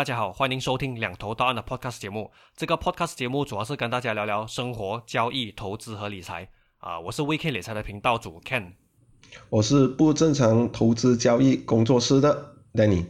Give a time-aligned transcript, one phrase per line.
[0.00, 2.32] 大家好，欢迎收听两头到岸的 Podcast 节目。
[2.56, 6.48] 这个 Podcast 节目主要是跟大家聊聊生活、交易、投资和理财。
[6.78, 8.72] 啊，我是 VK 理财的频道主 Ken，
[9.50, 13.04] 我是不正常投资交易工作室的 Danny。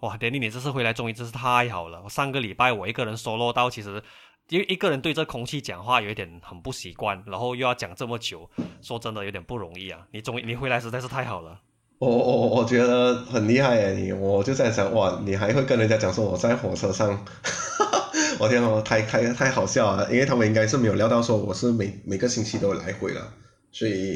[0.00, 2.00] 哇，Danny，你这次回来终于真是太好了。
[2.02, 4.02] 我上个礼拜我一个人 solo 到，其实
[4.48, 8.50] 因为一个人对着空气讲话有一点很不习惯，然后又要讲这么久，
[8.80, 10.06] 说真的有点不容易啊。
[10.10, 11.60] 你终于你回来实在是太好了。
[12.02, 17.24] 我我我觉得很厉害诶，你我就在想哇，你还会跟人家讲说我在火车上，
[18.40, 23.32] 我天哦，太太太好笑了，因为他们应该是没有料到说我是每每个星期都来回了，
[23.70, 24.14] 所以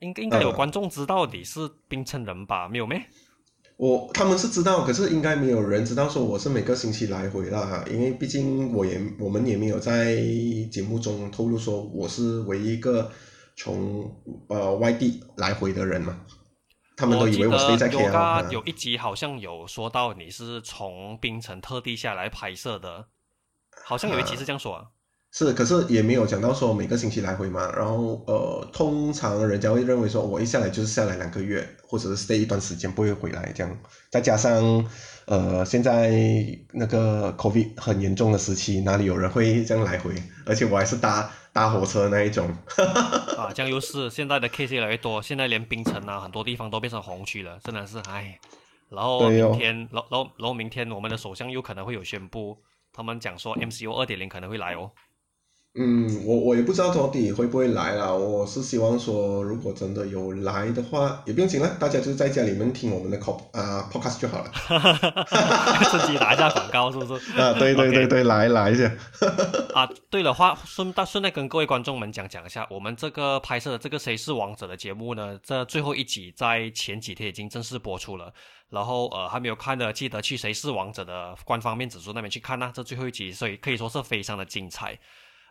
[0.00, 2.68] 应应该有观众知道你是冰城人吧？
[2.68, 3.00] 没有咩？
[3.76, 10.16] 我他们是知道，可是应该没有人知道说我是每个星期来回啦，因为毕竟我也我们也没有在
[10.72, 13.08] 节目中透露说我是唯一一个
[13.54, 14.10] 从
[14.48, 16.18] 呃外地来回的人嘛。
[16.96, 18.50] 他们都以为我是在 KL。
[18.50, 23.08] 有一集好像有说到你是从冰城特地下来拍摄的，
[23.84, 24.86] 好像有一集是这样说啊。
[25.30, 27.70] 是，可是也没有讲到说每个星期来回嘛。
[27.76, 33.78] 然后呃，通常人家会认为说我一下来就是下来两个月，或者是 stay 一段时间不会回来这样。
[34.10, 34.88] 再加上
[35.26, 36.10] 呃，现在
[36.72, 40.14] 那个 COVID 很严重的时期，哪里有人会这样来回？
[40.46, 41.30] 而且我还是搭。
[41.56, 42.46] 搭火车那一种，
[43.38, 48.38] 啊，这样又是现在的 case 越来越多，现在连冰城啊很多地方都变成红区了，真的是唉。
[48.90, 52.62] 然后明天，然后然后明天我们的首相又可能会有宣布，
[52.92, 54.90] 他们讲说 MCO 二点零可能会来哦。
[55.78, 58.10] 嗯，我我也不知道到底会不会来啦。
[58.10, 64.50] 我是希望说，如果真的有来的话，也不用紧了，大家就在家里面听我们的 cop 啊 podcast 就好了。
[65.90, 67.32] 自己打一下广告是不是？
[67.38, 68.90] 啊，对对对对，来来一下。
[69.74, 78.32] 啊，对了话，顺带顺带跟各位观众们讲讲一下，我们这个拍摄的这个《谁是王者》的节目呢，这最后一集在前几天已经正式播出了。
[78.70, 82.72] 然后呃，还没有看的，记得去《谁是王者》的官方面指数那边去看呐。
[82.74, 84.98] 这最后一集，所以可以说是非常的精彩。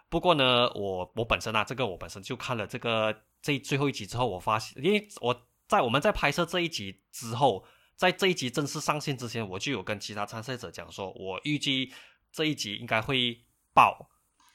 [0.09, 5.35] 不过呢，我我本身啊，这个我本身就看了这个这最后一集之后，我发现，因为我
[5.67, 11.91] 在我们在拍摄这一集之后，在这一集正式上线之前，我就有跟其他参赛者讲说，我预计
[12.31, 13.39] 这一集应该会
[13.73, 14.07] 爆，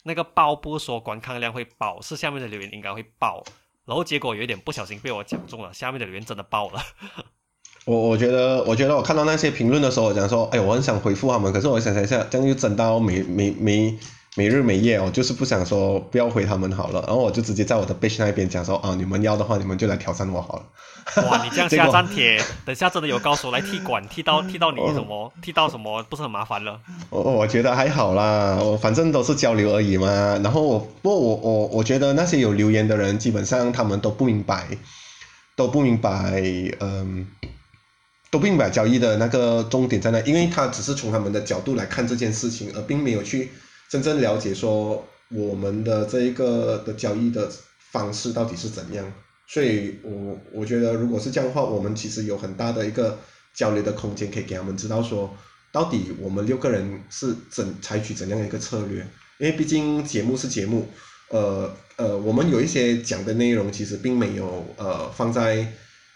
[0.05, 3.45] 那个爆不是说观看量会爆，是下面的留言应该会爆，
[3.85, 6.81] 然后结果有点不小心被我讲中了，下面的留言真的爆了。
[7.85, 13.99] 我我觉得，我觉得我看到那些评论的时候，我讲说，哎，我很想回复他们，可是我想想一下，这样就整到没没没。
[14.41, 21.29] 每日每夜我，就是不想说不要回他们好了，然后我就直接在我的 base 那边讲说啊，你们要的话，你们就来挑战我好了。
[21.29, 26.81] 哇，你这样下战帖，等下真的有高手来踢馆，踢到踢到你什么，踢到什么，不是很麻烦了？
[27.11, 30.09] 我我觉得还好啦，我反正都是交流而已嘛。
[30.43, 34.67] 然后我不过我我我觉得那些有留言的人，基本上他们都不明白，
[35.55, 36.43] 都不明白，
[36.81, 37.27] 嗯，
[38.31, 43.51] 都不明白交易的那个重点在哪，因为他只是从他们的角度来看这件事情，而并没有去。
[43.91, 47.51] 真正了解说我们的这一个的交易的
[47.91, 49.13] 方式到底是怎样，
[49.49, 53.19] 所以我我觉得如果是这样的话，我们其实有很大的一个
[53.53, 55.37] 交流的空间，可以给他们知道说，
[55.73, 59.05] 到底我们六个人是怎采取怎样的一个策略，
[59.39, 60.87] 因为毕竟节目是节目，
[61.31, 65.67] 呃呃，我们有一些讲的内容其实并没有呃放在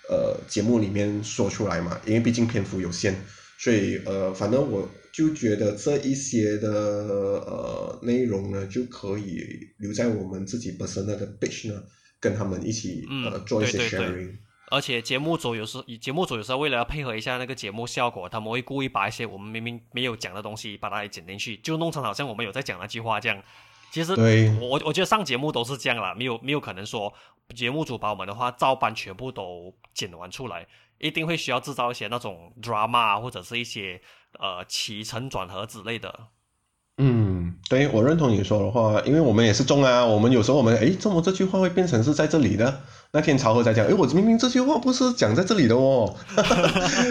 [0.09, 3.17] 呃节目里面说出来嘛，因为毕竟篇幅有限，
[3.59, 4.89] 所以呃反正我。
[5.17, 9.41] 就觉得这一些的呃内容呢，就可以
[9.79, 11.81] 留在我们自己本身那个 page 呢，
[12.19, 14.37] 跟他们一起呃做一些 sharing。
[14.71, 23.41] 而且节目组有时节目组有时候为了要配合一下那个节目效果，他们会故意把一些我们明明没有讲的东西把它剪进去，就弄成好像我们有在讲那句话这样。
[23.93, 24.13] 其实
[24.61, 27.15] 我我觉得上节目都是这样啦，没有没有可能说
[27.55, 30.67] 节目组把我们的话照搬全部都剪完出来，
[30.99, 34.00] 一定会需要制造一些那种 drama 或者是一些。
[34.37, 36.12] 呃，起承转合之类的。
[36.99, 40.05] 嗯，对我认同你说的话，因为我们也是中啊。
[40.05, 42.82] 我们有时候我们哎，怎么这句话会变成是在这里的？
[43.15, 46.13] 那天曹和在讲，哎，我明明这句话不是讲在这里的哦，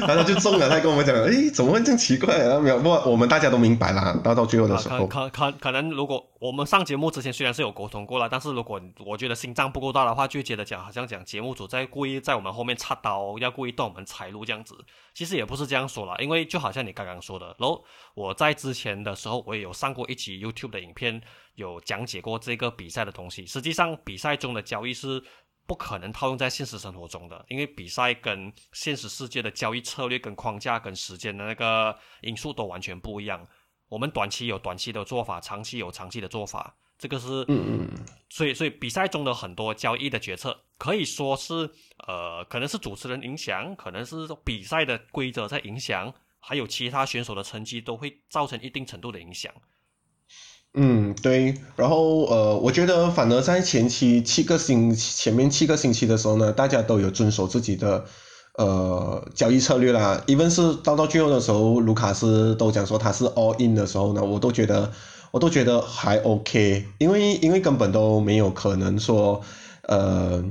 [0.06, 0.70] 然后他就中了。
[0.70, 2.60] 他跟我们讲，哎，怎么会这样奇怪啊？
[2.60, 4.14] 没有，不，我们大家都明白啦。
[4.22, 14.76] 到到最后的时候，可可可能，如果我们上节目之前虽然是有沟通过了，但是如果我觉得心脏不够大的话，就会觉得讲好像讲节目组在故意在我们后面插刀，要故意断我们财路这样子。
[15.14, 17.82] 其实也不是这样说了，因为就好像你刚刚说的，然后
[18.14, 21.22] 我在之前的时候，我也有上过一集 YouTube 的影片，
[21.56, 23.46] 有讲解过这个比赛的东西。
[23.46, 25.24] 实际上，比赛中的交易是。
[25.66, 33.48] 不可能套用在现实生活中的，因为比赛跟现实世界的交易策略、跟框架、跟时间的那个因素都完全不一样。
[33.88, 41.70] 我们短期有短期的做法，长期有长期的做法，这个是，嗯嗯，所以所以比赛中的很多交易的决策，可以说是，
[42.08, 49.54] 呃，可能是主持人影响，可能是比赛的规则在影响，还有其他选手的成绩都会造成一定程度的影响。
[50.76, 51.56] 嗯，对。
[51.76, 58.06] 然后呃，我觉得反而在前期七个星前面七个星期的时候呢，大家都有遵守自己的
[58.58, 60.22] 呃交易策略啦。
[60.28, 64.92] even 是到到最后的时候，卢卡斯都讲说他是 all in 的时候呢，我都觉得
[65.32, 69.42] 我都觉得还 OK，因为因为根本都没有可能说
[69.88, 70.44] 呃。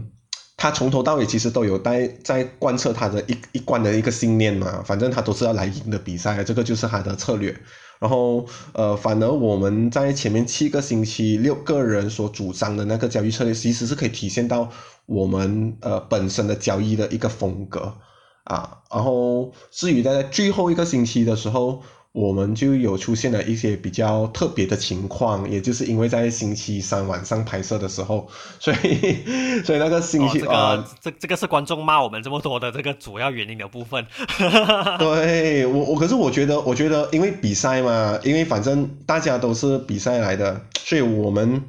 [0.54, 7.52] 他从头到尾其实都有在在贯彻他的一一贯的一个信念嘛，反正他都是要来赢的比赛，这个就是他的策略。
[8.02, 8.44] 然后
[8.74, 14.68] 呃，反而我们在前面七个星期六个人所主张的那个交易策略，其实是可以体现到
[15.06, 17.94] 我们呃本身的交易的一个风格
[18.42, 18.78] 啊。
[18.90, 21.80] 然后至于在最后一个星期的时候。
[22.12, 28.28] 我们就有出现了一些比较特别的情况，也就是因为在星期三晚上拍摄的时候，
[28.60, 29.16] 所以
[29.64, 34.06] 所以那个星期啊，这这个是观众骂我们这么多的这个主要原因的部分。
[35.00, 41.62] 对我我可是我觉得我觉得因为比赛嘛，因为反正大家都是比赛来的，所以我们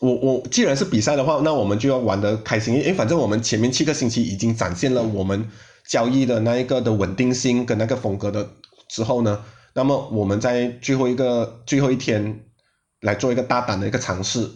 [0.00, 5.48] 我我既然是比赛的话，那我们就要玩的开心，因为反正我们前面七个星期已经展现了我们
[5.88, 8.48] 交易的那一个的稳定性跟那个风格的。
[8.92, 9.42] 之后呢，
[9.72, 12.44] 那么我们在最后一个最后一天
[13.00, 14.50] 来做一个大胆的一个尝试，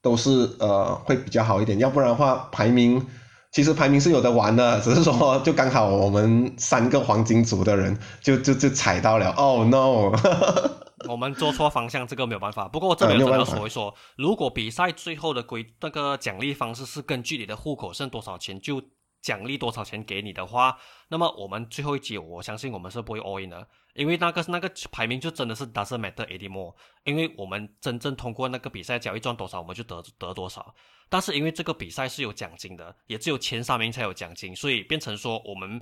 [0.00, 1.78] 都是呃会比较好一点。
[1.78, 3.06] 要不然的话，排名
[3.52, 9.30] 其实排名是有的玩的， 只是说就刚好我们三个黄金组的人就就就踩到了。
[9.32, 10.10] Oh no！
[11.08, 12.66] 我们做错方向，这个没有办法。
[12.68, 18.80] 不过我这里真的要说一说，如果比赛最后的规那个奖励方式是根据你的户口剩多少钱就
[19.22, 20.78] 奖励多少钱给你的话，
[21.08, 23.66] 那么我们最后一集我相信我们是不会 all in 的。
[23.94, 26.74] 因为那个那个排名就真的是 doesn't matter anymore，
[27.04, 30.74] 因为我们真正通过那个比赛交易赚多少，我们就得得多少。
[31.10, 35.78] 但是因为这个比赛是有奖金的，也只有前三名才有奖金，所以变成说我们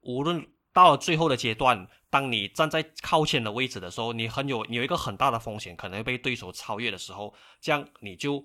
[0.00, 8.44] 无论到了最后的阶段，当你站在靠前的位置的时候，你很有你有一个很大的风险，可能被对手超越的时候，这样你就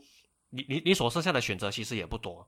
[0.51, 2.47] 你你你所剩下的选择其实也不多。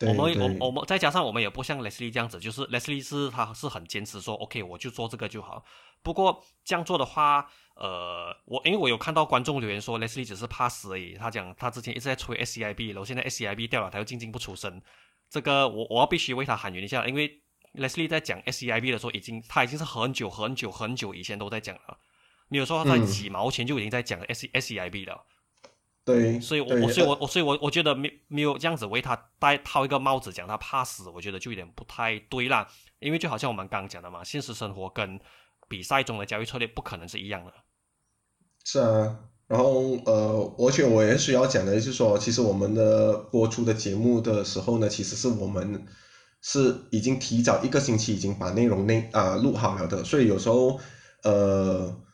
[0.00, 5.64] 我们我我们再加上我们也不像 Leslie 这样子，就是 Leslie 是他是很坚持说 OK 我就做这个就好。
[6.02, 11.14] 不过这样做的话，呃，我因为我有看到观众留言说 Leslie 只是怕死而已。
[11.14, 14.82] 他讲他之前一直在吹 SCIB，然后现在 SCIB 掉了，他又静静不出声。
[15.30, 17.40] 这个我我要必须为他喊冤一下，因为
[17.74, 21.98] Leslie 在讲 SCIB 的时候，已经他已经是很久很久很久以前都在讲了。
[22.48, 25.24] 你有说他几毛钱就已经在讲 S SCIB 了。
[26.06, 32.68] 对，所以，我我所以，我我所以，我我觉得没没有这样子为他戴套一个帽子，讲他怕死，我觉得就有点不太对啦。
[33.00, 35.18] 因为就好像我们刚讲的嘛，现实生活跟
[35.68, 37.52] 比赛中的交易策略不可能是一样的。
[38.64, 39.18] 是啊，
[39.48, 45.84] 然后呃，而且我也需要讲的就是说，其实我们的播出的节目的时候呢，其实是我们
[46.40, 50.78] 是已经提早一个星期已经把内容内啊录好了的，所以有时候
[51.24, 52.05] 呃。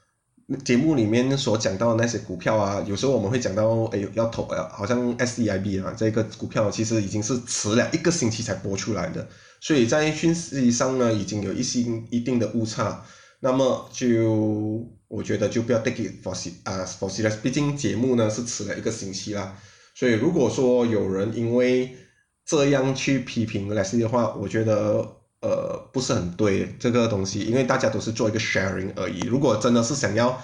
[0.65, 9.27] 节目里面所讲到的那些股票啊，有时候我们会讲到，哎，要投，好像 S E I B 啊，这个股票其实已经是迟了一个星期才播出来的，
[9.61, 11.81] 所以在讯息上呢，已经有一些
[12.11, 13.05] 一定的误差。
[13.41, 16.33] 那么就我觉得就不要 take it for
[16.65, 19.57] 啊 for serious，毕竟节目呢是迟了一个星期啦。
[19.95, 21.97] 所以如果说有人因为
[22.45, 25.22] 这样去批评 Leslie 的话，我觉得。
[25.43, 29.21] 呃，不是很对这个东西，因为大家都是做一个 sharing 而已。
[29.21, 30.41] 如果真的是想要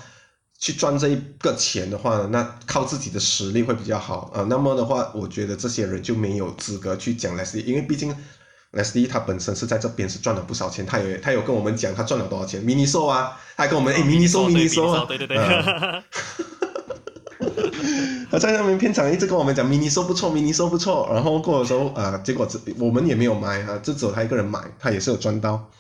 [0.59, 4.45] 去赚这一个钱的话，那靠自己的实力会比较好啊。
[4.51, 8.13] 那么的话，我觉得这些人就没有资格去讲 Leslie，因为毕竟
[8.73, 12.61] Leslie 他本身是在这边是赚了不少钱，他也他有跟我们讲他赚了多少钱。
[12.63, 15.39] mini show 啊，他还跟我们哎 mini show mini show 啊，对对对。
[18.31, 21.09] 他在那边片场一直跟我们讲，mini 收不错，mini 收不错。
[21.13, 22.47] 然后过的时候啊，结果
[22.79, 25.71] 我们也没有买啊，就只有他一个人买，他也是有赚到。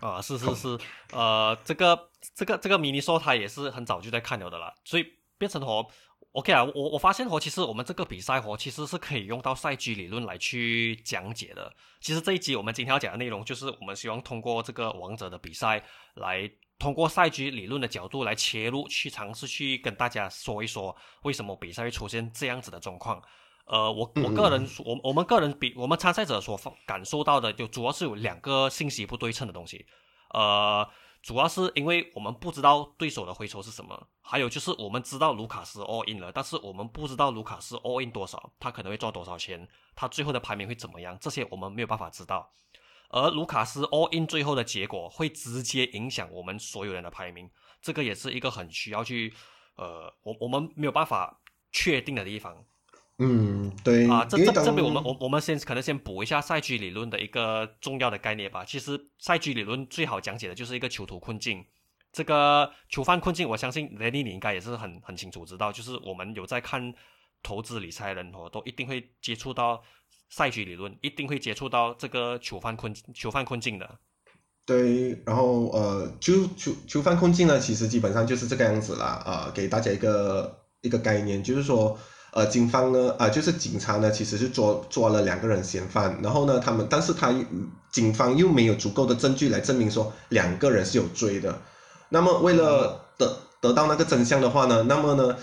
[0.00, 0.78] 啊，是是是，
[1.12, 1.98] 呃，这个
[2.34, 5.04] 这个这个 mini 收他也是很早就在看了的啦，所以
[5.38, 5.86] 变成哦
[6.32, 11.72] ，OK 啊，我我发现哦，其实我们这个比赛哦，其实是可以用到赛局理论来去讲解的。
[12.00, 15.82] 其实这一集我们今天要讲的内容，就是我们希望通过这个王者的比赛
[16.14, 16.50] 来。
[16.80, 23.22] 通过赛局理论的角度来切入，去尝试去跟大家说一说，为什么比赛会出现这样子的状况。
[23.66, 29.86] 呃，我我个人，我我们个人比我们参赛者所感受到的，就主要是有两个信息不对称的东西。
[30.30, 30.88] 呃，
[31.22, 42.50] 主要是因为我们不知道对手的回抽是什么，还有就是我们知道卢卡斯 all in 了，但是我们不知道卢卡斯 all in 多少，他可能会赚多少钱，他最后的排名会怎么样，这些我们没有办法知道。
[43.10, 47.50] 而卢卡斯 all in 最后的结果会直接影响我们所有人的排名，
[47.82, 49.32] 这个也是一个很需要去，
[49.76, 51.40] 呃，我我们没有办法
[51.72, 52.64] 确定的地方。
[53.18, 58.64] 嗯，对啊，这这这边我们我我们先可能先补一下赛局理论的一个重要的概念吧。
[58.64, 61.62] 其实赛局理论最好讲解的就是一个囚徒困境。
[62.12, 66.92] 这个囚犯困境，我相信雷尼你应该也是很很清楚知道，就是我们有在看
[67.42, 69.82] 投资理财人哦，都一定会接触到
[70.30, 73.98] 赛局理论，一定会接触到这个囚犯困囚犯困境的。
[74.64, 79.20] 对，然后呃，囚囚囚犯困境呢，其实基本上就是这个样子啦。
[79.26, 81.98] 呃，给大家一个一个概念，就是说，
[82.32, 87.34] 呃，警方呢，啊、就是警察呢，其实是抓抓了两个人嫌犯，然后呢，他们，但是他
[87.90, 91.60] 警方又没有足够的证据来证明说两个人是有罪的。
[92.10, 95.36] 那么为了得得到那个真相的话呢，那么呢，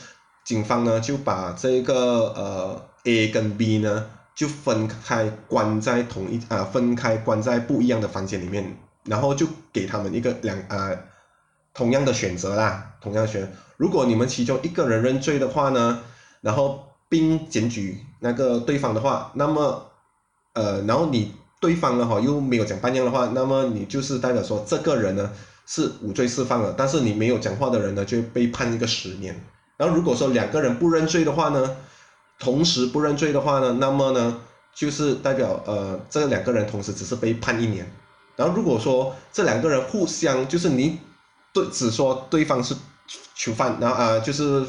[0.46, 10.92] 警方呢就把这个呃 A 跟 B 呢就分开关在同一啊、分开关在不一样的房间里面，然后就给他们一个两啊、
[11.74, 16.04] 同样的选择啦，同样选，如果你们其中一个人认罪的话呢，
[16.42, 19.90] 然后并检举那个对方的话，那么
[20.54, 25.32] 呃，然后你对方呢哈又没有讲半样的话，那么你就是代表说这个人呢
[25.66, 29.44] 是无罪释放了，但是你没有讲话的人呢就被判一个十年。
[29.78, 31.76] 然后如果说两个人不认罪的话呢，
[32.40, 34.42] 同时不认罪的话呢，那么呢
[34.74, 37.92] 就是代表呃这两个人同时只是被判一年。
[38.36, 41.00] 然后如果说这两个人互相就是你
[41.52, 42.76] 对只说对方是
[43.36, 44.64] 囚犯，然后啊、就是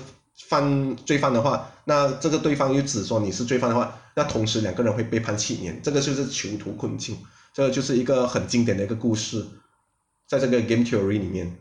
[0.49, 7.19] 犯罪犯的话，那这个对方又只说你是罪犯的话，那同时两个人会被判七年，这个就是囚徒困境，
[7.53, 9.45] 这个就是一个很经典的一个故事，
[10.27, 11.59] 在这个 game theory 里面。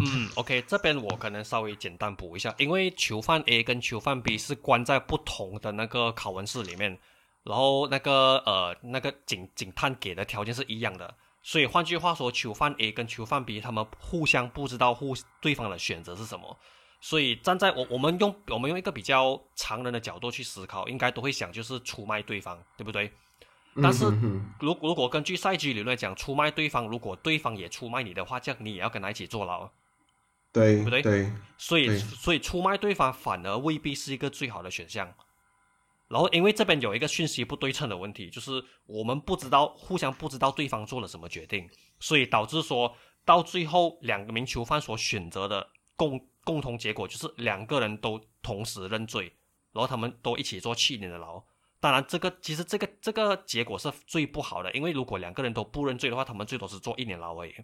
[0.00, 6.98] 嗯，OK，这边我可能稍微简单补一下，因为囚犯 A 跟囚犯 B 是关在不同的那个拷问室里面，
[7.42, 16.58] 然后那个呃那个警警探给的条件是一样的，所以换句话说，囚犯 A 跟囚犯 B 他们互相不知道互对方的选择是什么，
[17.00, 23.12] 所以站在我我们用我们用一个比较常人的角度去思考，应该都会想就是出卖对方，对不对？
[23.80, 24.04] 但是
[24.58, 29.70] 如如果根据赛局理论讲，出卖对方，如果对方也出卖你的话，这样你也要跟他一起坐牢。
[30.52, 35.14] 对不对对所以所以出卖对方反而未必是一个最好的选项。
[36.08, 41.68] 然后因为这边有一个讯息不对称的问题，就是我们不知道互相不知道对方做了什么决定，
[42.00, 45.64] 所以导致说到最后两名囚犯所选择的
[45.94, 49.32] 共共同结果就是两个人都同时认罪，
[49.72, 51.40] 然后他们都一起坐七年的牢。
[51.78, 57.54] 当然，这个其实这个这个结果是最不好的，因为如果两个人都不认罪的话，他们最多是坐一年牢而已。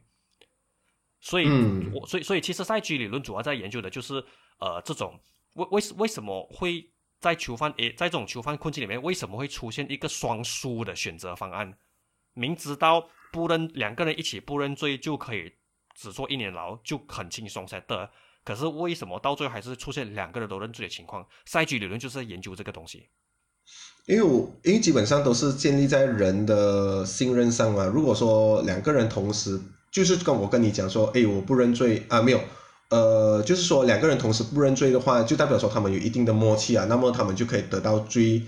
[1.26, 4.24] 所以，嗯我所以所以其实赛局理论主要在研究的就是
[4.60, 5.18] 呃这种
[5.54, 6.88] 为为为什么会
[7.20, 11.76] 在囚犯诶在这种囚犯困境里面为什么会出现一个双输的选择方案？
[12.34, 15.52] 明知道不认两个人一起不认罪就可以
[15.96, 18.08] 只坐一年牢就很轻松才得，
[18.44, 21.26] 可是为什么到最后还是出现两个人都认罪的情况？
[21.44, 23.08] 赛局理论就是在研究这个东西。
[24.06, 27.84] 因为我因为基本上都是建立在人的信任上嘛。
[27.84, 29.60] 如果说两个人同时，
[29.96, 32.40] 就是跟我跟你讲说，哎，我不认罪啊，没有，
[32.90, 38.42] 呃，就是说两个人同时不认罪的话，就代表说他们有一定的默契啊，那么他们就可以得到最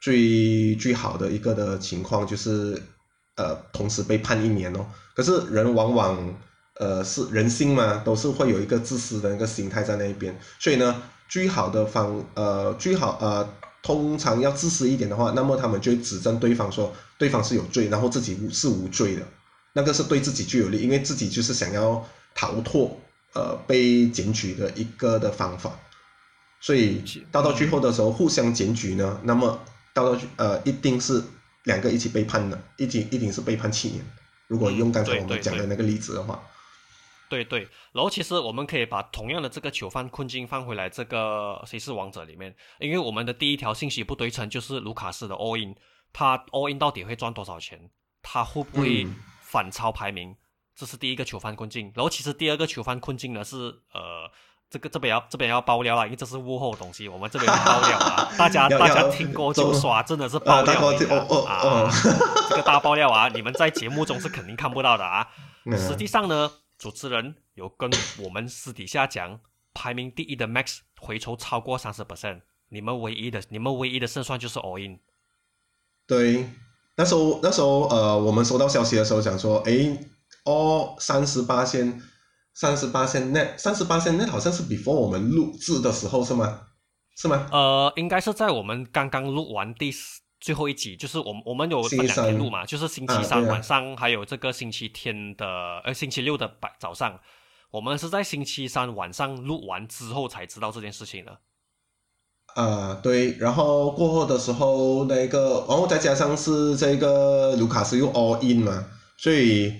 [0.00, 2.82] 最最好的一个的情况，就是
[3.36, 4.84] 呃同时被判一年哦。
[5.14, 6.34] 可是人往往
[6.80, 13.48] 呃是人性嘛，都是会有一个自私的那个心态在那一边，所以呢，最好的方呃最好呃
[13.80, 19.22] 通常要自私一点的话，那么他们就指证对方说对方是有罪，然后自己是无罪的，
[19.72, 22.98] 那个是对自己最有利，因为自己就是想要逃脱
[23.34, 25.78] 呃被检举的一个的方法，
[26.60, 29.60] 所以到到最后的时候互相检举呢，那么
[29.94, 31.22] 到到呃一定是
[31.64, 34.04] 两个一起被判的，一定一定是被判七年。
[34.48, 36.42] 如果用刚才我们讲的那个例子的话，
[37.28, 45.76] 对对，然后其实我们可以把同样的这个囚犯困境放回来这个谁是王者里面，因为我们的第一条信息不对称就是卢卡斯的 all in，
[46.12, 47.78] 他 all in 到底会赚多少钱？
[48.22, 49.14] 他会不会嗯
[49.50, 50.36] 反超排名？
[50.74, 51.92] 这是第一个囚犯困境。
[51.94, 53.56] 然后其实第二个囚犯困境呢是
[53.92, 54.30] 呃。
[54.72, 58.32] 这个这边要这边要爆料了，因为这是幕后的东西，我们这边要爆料啊！
[58.38, 61.90] 大家 大家听过就走刷，真的是爆料啊啊哦！
[62.48, 65.26] 这个大爆料啊，你们在节目中是肯定看不到的啊。
[65.66, 67.90] 嗯实际上呢，主持人有跟
[68.20, 69.40] 我们私底下讲，
[69.74, 75.00] 排名第一的 Max 回抽超过三十 percent，你们唯一的你们唯一的胜算就是 all in。
[76.06, 76.48] 对，
[77.00, 79.98] 那时候那时候呃，我们收到消息的时候讲说，诶，
[80.44, 81.98] 哦，三十八线，
[82.52, 86.60] 三十八线 net，三十八线 net 好像是 before 我们录制的时候是吗？
[87.16, 87.48] 是吗？
[87.50, 89.90] 呃，应该是在我们刚刚录完第
[90.40, 95.46] 最后一集，就是我们我们有分两天录嘛，就是星期三晚上，还有这个星期天的
[95.86, 97.18] 呃星期六的白早上，
[97.70, 101.38] 我们是在星期三晚上录完之后才知道这件事情的。
[102.54, 108.84] 啊，对，然后过后的时候，那个，然后再加上是这个卢卡斯又 all in 嘛，
[109.16, 109.74] 所以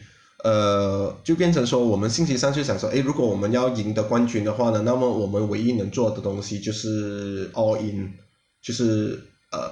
[0.44, 8.14] 呃，就变成说我们信息上去想说，诶，如果我们要赢得冠军的话呢，那么我们唯一能做的东西就是 all in，
[8.62, 9.20] 就是
[9.52, 9.70] 呃，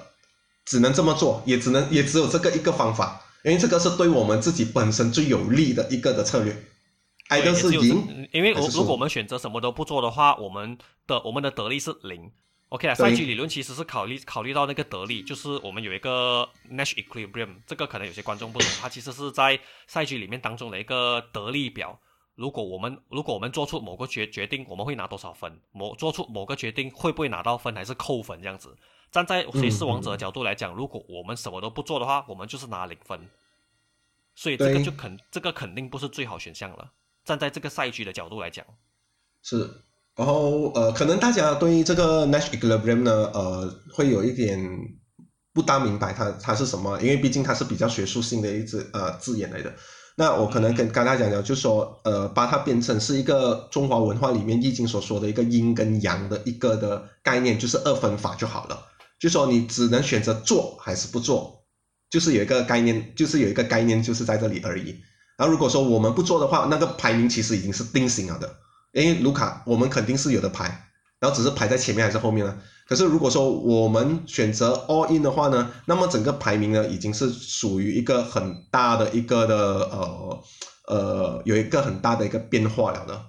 [0.66, 6.54] 只能这么做，也只能也只有这个一个方法，因为这个是对我们自己本身最有利的一个的策略。
[7.28, 10.76] 挨的是赢，因为如果我们选择什么都不做的话，我们
[11.06, 12.30] 的我们的得利是零。
[12.70, 21.98] OK 啊，赛局理论其实是考虑考虑到那个得利，就是我们有一个 Nash Equilibrium，这个可能有些观众不懂，它其实是在赛局里面当中的一个得利表。
[22.34, 25.60] 如果我们如果我们做出某个决决定，我们会拿多少分？
[25.72, 28.76] 某做出某个决定会不会拿到分，还是扣分这样子？
[29.10, 33.18] 站在谁是王者的角度来讲，如果我们什么都不做的话，我们就是拿零分。
[34.34, 36.92] 所以这个就肯这个肯定不是最好选项了。
[37.24, 38.64] 站在这个赛局的角度来讲，
[39.42, 39.82] 是。
[40.18, 44.58] 然后呃，可能大家对这个 Nash Equilibrium 呢，呃，会有一点
[45.54, 49.72] 不大明白它它是什么，因为毕竟它是比较学术性的一支呃字眼来的。
[50.16, 58.76] 那我可能跟跟大家讲讲，就说呃，把它变成是一个中华文化里面易经所说的一个阴跟阳的一个的概念，就是二分法就好了。
[59.20, 61.62] 就说你只能选择做还是不做，
[62.10, 64.96] 就是有一个概念，就是有一个概念，就是在这里而已。
[65.36, 68.52] 然后如果说我们不做的话，那个排名其实已经是定型了的。
[68.92, 70.88] 因为卢卡，我们肯定是有的排，
[71.20, 72.58] 然后只是排在前面还是后面呢？
[72.86, 80.42] 可是如果说我们选择 all in 的话呢，那么整个排名呢，已经是属于一个很大的一个的呃
[80.88, 83.22] 呃，有一个很大的一个变化了的。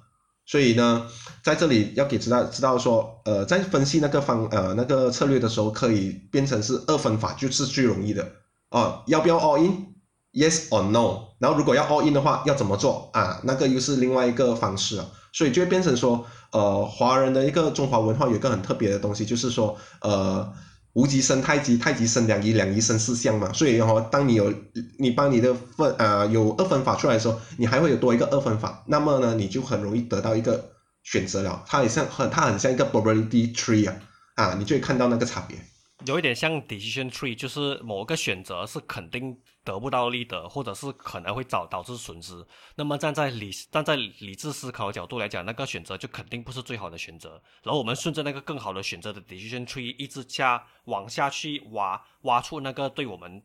[0.45, 1.05] 所以呢，
[1.43, 8.27] 在这里要给知道知道说，呃，在分析那个方呃那个策略的时候，可以变成是二分法，就是最容易的
[8.69, 9.03] 哦。
[9.07, 9.87] 要不要 all in？
[10.33, 11.29] Yes or no？
[11.39, 13.41] 然后如果要 all in 的话，要怎么做啊？
[13.43, 15.05] 那个又是另外一个方式啊。
[15.31, 20.51] 所以就会变成说，呃，华人的一个中华文化有个很特别的东西，就是说，呃，
[20.93, 23.53] 无极生太极，太极生两仪，两仪生四象嘛。
[23.53, 24.51] 所以然后当你有
[24.97, 30.71] 你帮你的分啊有二分法出来的时候，你还会有多一个二分法，那么呢，你就很容易得到一个
[31.03, 31.63] 选择了。
[31.67, 33.95] 它很像很它很像一个 probability tree 啊，
[34.35, 35.57] 啊，你就会看到那个差别。
[36.05, 42.45] 有一点像 decision tree，就是某个选择是肯定得不到利得，或者是可能会导导致损失。
[42.75, 47.41] 那么站在理站在理智思考的角度来讲，那个选择就肯定不是最好的选择。
[47.63, 53.43] 然后我们顺着那个更好的选择的 decision tree 一直下往下去挖，挖出那个对我们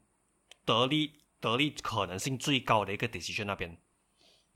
[0.64, 3.76] 得利得利可能性最高的一个 decision 那边。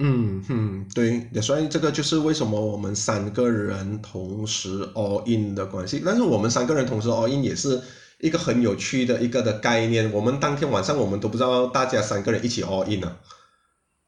[0.00, 6.00] 嗯嗯，对，所以这个就是为什么我们三个人同时 all in 的关系。
[6.04, 7.82] 但是我们三个人同时 all in 也是
[8.18, 10.12] 一个很有趣的一个的概念。
[10.12, 13.16] 我们当天晚上我们都不知道大家三个人一起 all in 啊，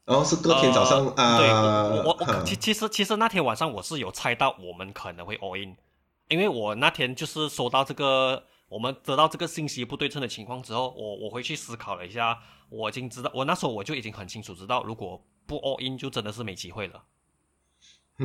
[0.05, 1.37] 然后是隔天早上啊。
[1.37, 5.75] 对，我我其其实其实那天晚上我是有猜到我们可能会 all in，
[6.29, 15.21] 因为我那天就是收到这个我们得到这个信息不对称的情况之后，我我回去思考了一下，我已经知道，我那时候我就已经很清楚知道如果。
[15.47, 17.03] 不 all in 就真的是没机会了。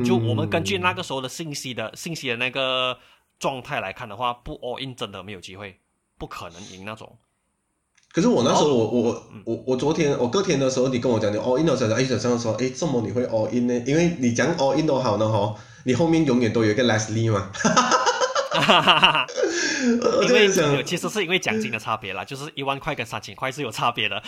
[0.05, 2.97] 就我们根据那个时候的信息的信息的那个
[3.39, 5.79] 状态来看的话，不 all in 真的没有机会，
[6.17, 7.17] 不可能赢那种。
[8.11, 13.83] 可是我那时候我我我我昨天我隔天的时候，你跟我讲你 all in 的时候，哎，小张说哎，这么你会 all in 呢？
[13.85, 17.51] 因为你讲 all in 都好呢哈，你后面永远都有一个 Leslie 嘛。
[18.57, 19.27] 哈哈哈！
[20.23, 24.23] 因为其实是因为奖金的差别啦，就是一万块跟三千块是有差别的。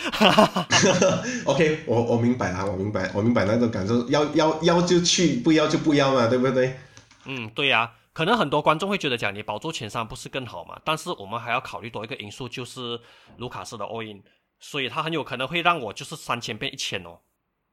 [1.46, 6.78] OK，我我明白了，我明白，我明白那种感受，要要要就去，不要就不要嘛，对不对？
[7.24, 7.90] 嗯，对呀。
[8.20, 10.78] 可能很多观众会觉得讲你保住前三不是更好嘛？
[10.84, 13.00] 但是我们还要考虑多一个因素，就是
[13.38, 14.22] 卢卡斯的 all in，
[14.58, 17.20] 所以他很有可能会让我就是三千变一千哦。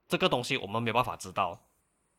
[0.08, 1.60] 这个东西我们没办法知道。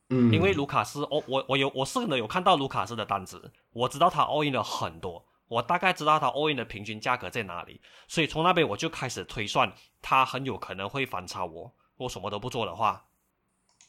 [0.09, 13.07] 嗯，因为卢卡斯，哦，我我有我是能有看到卢卡斯的单子，我知道他 all in 了很多，我大概知道他 all in 的平均价格在哪里，所以从那边我就开始推算，他很有可能会反超我，我什么都不做的话，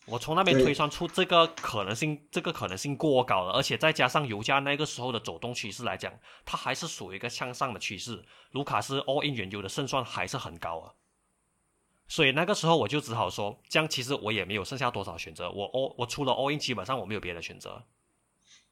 [0.06, 6.12] 我从那边推算出这个可能性，这个可能性过高了，而且再加上油价那个时候的走动趋势来讲，
[6.44, 10.92] 它还是属于一个向上的趋势，卢卡斯 all in 原油的胜算还是很高啊。
[12.08, 15.48] 所以那个时候我就只好说，这样其实我也没有剩下多少选择。
[15.50, 17.80] 我 all 我除了 all in，基本上我没有别的选择。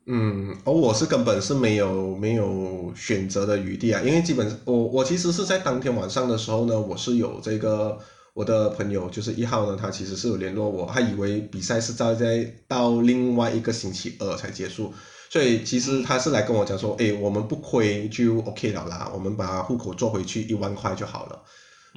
[0.07, 8.01] 嗯，而我是根本是没有没有选择的余地啊，因为基本我我其实是在当天晚上的时候呢，我是有这个
[8.39, 14.95] 我的朋友就是一号呢，他其实是有联络我，他以为比赛是在在到另外一个星期二才结束，
[15.29, 21.43] 所以其实他是来跟我讲说，哎，我们不亏就 OK 了啦，我们把户口做回去一万块就好了。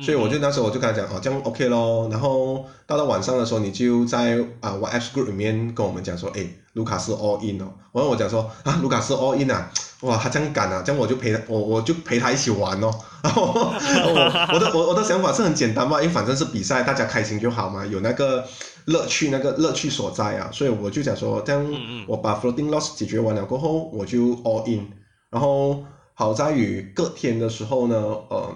[0.02, 2.08] 所以我就那时候我就跟他讲，哦，这样 OK 咯。
[2.10, 7.72] 然后到了晚上的时候，你就在啊 WhatsApp group 里面跟我们讲说，哎，卢卡斯 all in 哦。
[7.94, 9.70] 然后我讲说，啊，卢卡斯 all in 啊，
[10.02, 12.92] 哇，他这样敢啊，这样我就陪他，我我就陪他一起玩哦。
[13.22, 18.44] 然后我我的我我的想法是很简单嘛，因为反正是比赛，大家开心就好嘛，有那个
[18.86, 20.50] 乐趣，那个乐趣所在啊。
[20.52, 21.66] 所以我就讲说，这样
[22.08, 24.88] 我把 floating loss 解决完了过后，我就 all in。
[25.30, 25.84] 然后
[26.14, 27.96] 好在于隔天的时候呢，
[28.30, 28.50] 呃。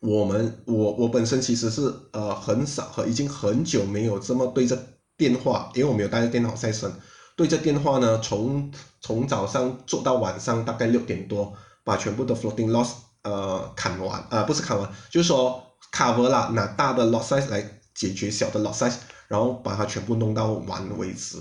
[0.00, 4.78] 我们我我本身其实是呃很少和已经很久没有这么对着
[5.16, 6.92] 电话，因为我没有带着电脑在身，
[7.36, 12.90] 对着电话呢，从从早上做到晚上大概六点多，把全部的 floating loss
[13.22, 15.60] 呃砍完，呃不是砍完，就是说
[15.92, 18.94] cover 了拿大的 loss size 来解决小的 loss size，
[19.26, 21.38] 然后把它全部弄到完为止。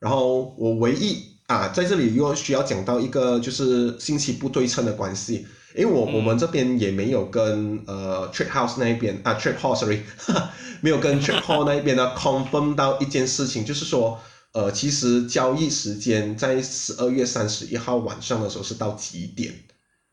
[0.00, 5.46] 然后我唯一啊在这里又需要讲到一个就是信息不对称的关系。
[5.76, 10.00] 因为我我们这边也没有跟呃 trade house 那一边啊 trade hall sorry，
[10.82, 14.18] 没有跟 trade hall 那一边呢 confirm 到一件事情，就是说
[14.52, 19.54] 呃其实交易时间在十二月三十一号晚上的时候是到几点？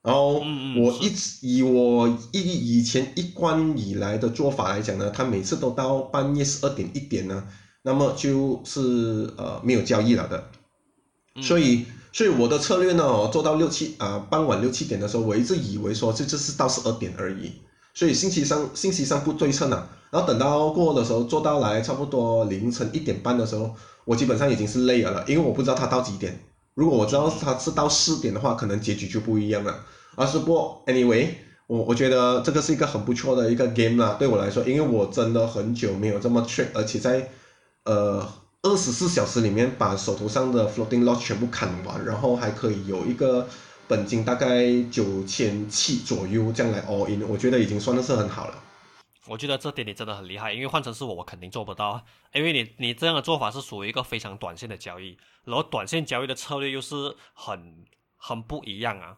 [0.04, 0.36] 然后
[0.80, 2.40] 我一直以我以
[2.78, 7.44] 以前一贯以来的做法来讲呢，他每次都到半夜十二点一点呢，
[7.82, 10.50] 那么就是呃没有交易了的，
[11.42, 11.86] 所以。
[12.12, 17.52] 所以我的策略呢，做到六七啊，傍晚六七点的时候，我一直以为说这这是到十二点而已，
[17.94, 19.90] 所以信息上信息上不对称啊。
[20.10, 26.40] 然后等到过的时候，做到来差不多凌晨一点半的时候，我基本上已经是累了了，因为我不知道它到几点。
[26.74, 29.84] 如果我知道它是到四点的话，可能结局就不一样了。
[30.16, 30.56] 而是不
[30.88, 31.28] ，anyway，
[31.68, 37.30] 我我觉得这个是一个很不错的一个 game 啦，对我来说，因为我真的很久没有这么 trick，而且在
[37.84, 38.28] 呃。
[38.64, 43.48] 二十四小时里面把手头上的 floating loss 全部砍完，然后还可以有一个
[43.88, 48.64] 本金大概九千七左右这样来 all in，我觉得已经算的是很好了。
[49.28, 57.86] 我觉得这点你真的很厉害，因为换成是我，我肯定做不到，因为你你这样的做法是属于一个非常短线的交易，然后短线交易的策略又是很
[58.18, 59.18] 很不一样啊。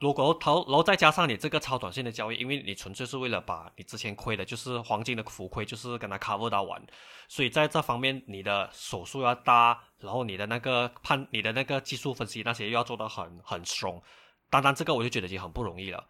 [0.00, 6.80] 如果投，然后再加上你这个超短线的交易，因为你纯粹是为了把你之前亏的，就是黄金的浮亏，就是跟他 cover 到完，
[7.26, 14.00] 所以在这方面你的手速要大，然后你的那个判，你的那个技术分析那些又要做到很很松，
[14.48, 16.06] 单单这个我就觉得已经很不容易了。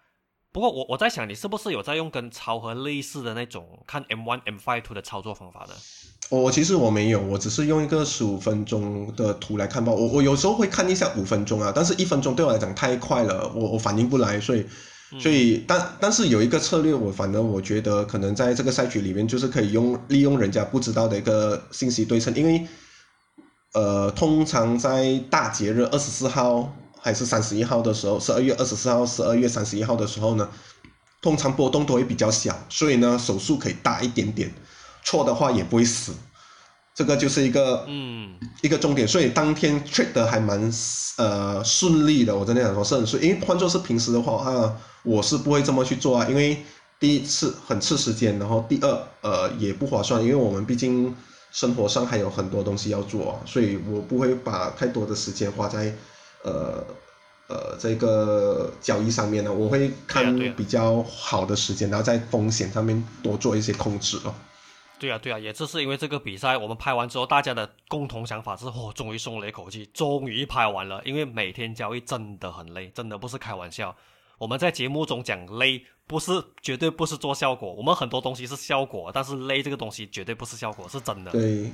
[0.52, 5.74] 不过我我在想，你是不是有在用跟超和类似的那种看 M one M five 图的操作方法呢？
[6.30, 9.92] 我其实我没有，我只是用一个十五分钟的图来看报。
[9.94, 14.66] 我我有时候会看一下五分钟啊，但是一分钟对我来讲太快了，我我反应不来，所以
[15.18, 22.66] 所以但但是有一个策略，我反正我觉得可能在这个赛局里面就是可以用利用人家不知道的一个信息对称，因为
[23.72, 30.46] 呃通常在大节日二十四号还是三十一号的时候，十二月二十四号、十二月三十一号的时候呢，
[31.22, 34.52] 通常波动都会比较小，所以呢手速可以大一点点。
[35.08, 36.12] 错的话也不会死，
[36.94, 38.36] 这个就是一个嗯。
[38.60, 40.60] 一个重点，所以当天 trade 的还蛮
[41.16, 46.60] 呃顺利的，我真的想说是很顺，因为换作是平时的话啊，我是不会这么去做啊，因为
[46.98, 51.14] 第一次很吃时间，然后第二呃也不划算，因为我们毕竟
[51.52, 55.94] 生活上还有很多东西要做，所以我不会把太多的时间花在
[56.42, 56.84] 呃
[57.48, 64.34] 呃这个交易上面呢，我会看比较好的时间，然后在风险上面多做一些控制哦。
[64.98, 71.00] 对啊，对啊，也就是因为这个比赛，我们拍完之后，大家的共同想法是：哦，终于松了一口气，终于拍完了。
[71.04, 73.94] 因为每天交易真的很累，真的不是开玩笑。
[74.38, 76.32] 我们在节目中讲累，不是
[76.62, 77.72] 绝对不是做效果。
[77.72, 81.30] 我们很多东西是效果，但是累这个东西绝对不是效果，是真的。
[81.30, 81.72] 对，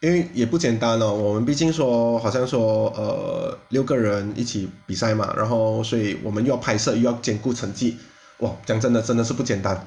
[0.00, 1.12] 因为也不简单哦。
[1.12, 7.96] 我们毕竟说，好像说，呃，六个人一起比赛嘛，然后所以我们又要拍摄，又要兼顾成绩，
[8.38, 9.86] 哇，讲真的，真的是不简单。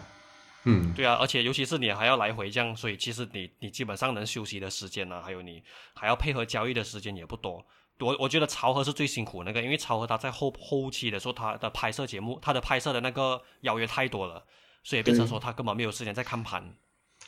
[0.63, 5.63] 嗯，对啊，而且尤其是你还要来回这样，所以其实你你基本上能休息的时间呢，还有你
[5.95, 7.65] 还要配合交易的时间也不多。
[7.99, 14.43] 我我觉得曹和是最辛苦那个，因为曹和他在后后期的时候，他的拍摄节目，他的拍摄的那个邀约太多了，
[14.83, 16.75] 所以变成说他根本没有时间在看盘。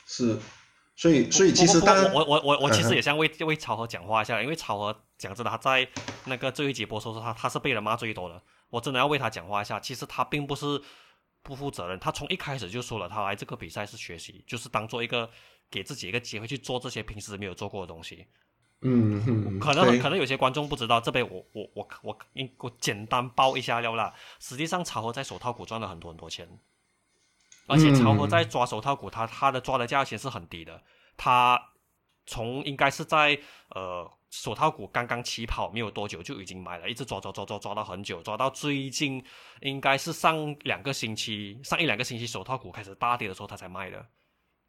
[0.05, 0.37] 是，
[0.95, 5.87] 所以所以其实我我我我我其实也想为为曹和讲话一下，因为曹和讲真的他在
[6.25, 9.79] 那个最后一集播出时，他他是被人骂最多的，我真的要为他讲话一下。
[9.79, 10.79] 其实他并不是。
[11.43, 15.29] 不负责任，他从一开始就说了，他来这个比赛是学习，就是当做一个
[15.69, 18.25] 给自己一个机会去做这些平时没有做过的东西。
[18.85, 22.17] 嗯，可能可能有些观众不知道，这边我我我我
[22.57, 24.13] 我简单报一下料啦。
[24.39, 26.59] 实际上，曹和在手套股赚了很多很多钱，
[27.67, 30.83] 而且曹和在抓手套股，他他的抓的价钱是很低的。
[31.15, 31.71] 他
[32.25, 39.23] 从应该是在呃手套股刚刚起跑没有多久就已经买了，一直抓抓抓抓抓到很久，抓到最近
[39.61, 44.03] 应该是上两个星期，上一两个星期手套股开始大跌的时候他才卖的。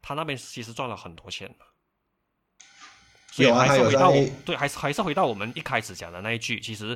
[0.03, 1.51] 他那边其实赚了很多钱。
[3.31, 4.11] 所以，还是回到
[4.45, 6.95] 对，还是还是回到我们一开始讲的那一句，其实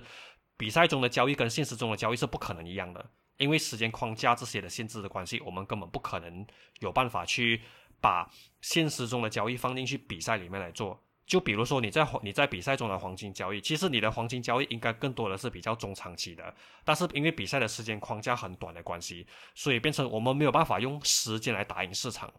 [0.56, 3.04] 比赛中的交易跟现实中的交易是不可能一样的，
[3.38, 6.46] 因为时间框架这些的限制的关系，我们根本不可能
[6.82, 7.64] 有办法去
[8.00, 8.30] 把
[8.62, 11.04] 现实中的交易放进去比赛里面来做。
[11.30, 16.44] 就比如说你在你在比赛中的黄金交易，其实你的黄金交易应该更多的是比较中长期的，
[16.84, 22.34] 但是因为比赛的时间框架很短的关系，所以变成我们没有办法用时间来打赢市场。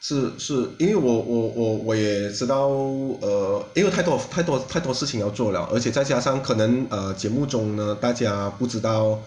[0.00, 9.18] 是是，因为我我我我也知道，呃，因为太多太多太多事情要做了，而且再加上可能呃节目中呢，大家不知道，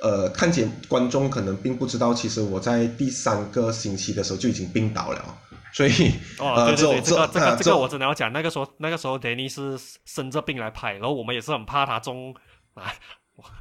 [0.00, 5.38] 呃，看节观众可能并不知道，其实我在第三个星期的时候就已经病倒了，
[5.74, 12.34] 所以哦对对对，这个这个这个我真的要讲，那个时候那个时候 Danny 是生着病来拍，然后我们也是很怕他中
[12.74, 12.94] 啊。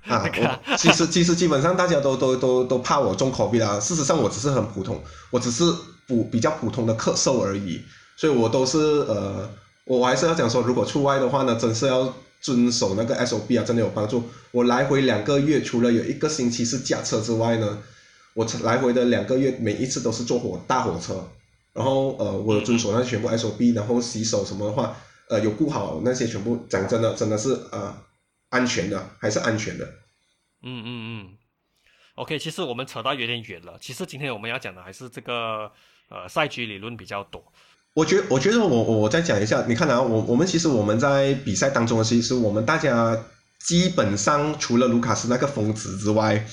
[0.08, 0.30] 啊，
[0.78, 5.63] 其实其实基本上大家都都都都怕我中 COVID 啊，事实上我只是很普通，我只是
[6.08, 7.82] 普比较普通的咳嗽而已，
[8.15, 9.49] 所以我都是呃，
[9.86, 14.23] 我还是要讲说，如果出外的话呢，真是要遵守那个 SOP 啊，真的有帮助。
[14.52, 17.80] 我来回两个月，除了有一个星期是驾车之外呢，
[18.36, 21.28] 我来回的两个月每一次都是坐火大火车，
[21.74, 24.96] 然后呃，我遵守那些全部 SOP，然后洗手什么的话，
[25.30, 27.96] 呃，有顾好那些全部，讲真的，真的是呃。
[28.54, 29.84] 安全的还是安全的，
[30.62, 31.30] 嗯嗯嗯
[32.14, 33.80] ，OK，其实我们扯到有点远了。
[33.82, 35.72] 其实今天我们要讲的还是这个
[36.08, 37.44] 呃赛局理论比较多。
[37.96, 43.26] 我觉我觉得我我再讲一下，你看啊，我我们其实我们在比赛当中，其实我们大家
[43.65, 46.45] 基本上除了卢卡斯那个疯子之外，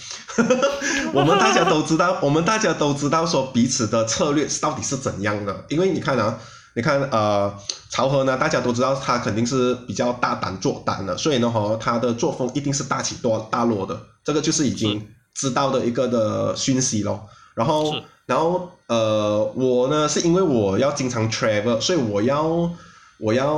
[1.12, 6.38] 我们大家都知道， 我们大家都知道说彼此的策略到底是怎样的，因为你看啊。
[6.72, 7.52] 你看，呃，
[7.90, 17.26] 曹和呢，大家都知道他肯定是比较大胆做胆的，所以呢，哈，他的作风一定是大起多大落的，这个就是已经知道的一个的讯息咯。
[17.56, 17.92] 然后，
[18.24, 22.70] 然后，呃，我呢是因为我要经常 travel，所以我要
[23.18, 23.56] 我要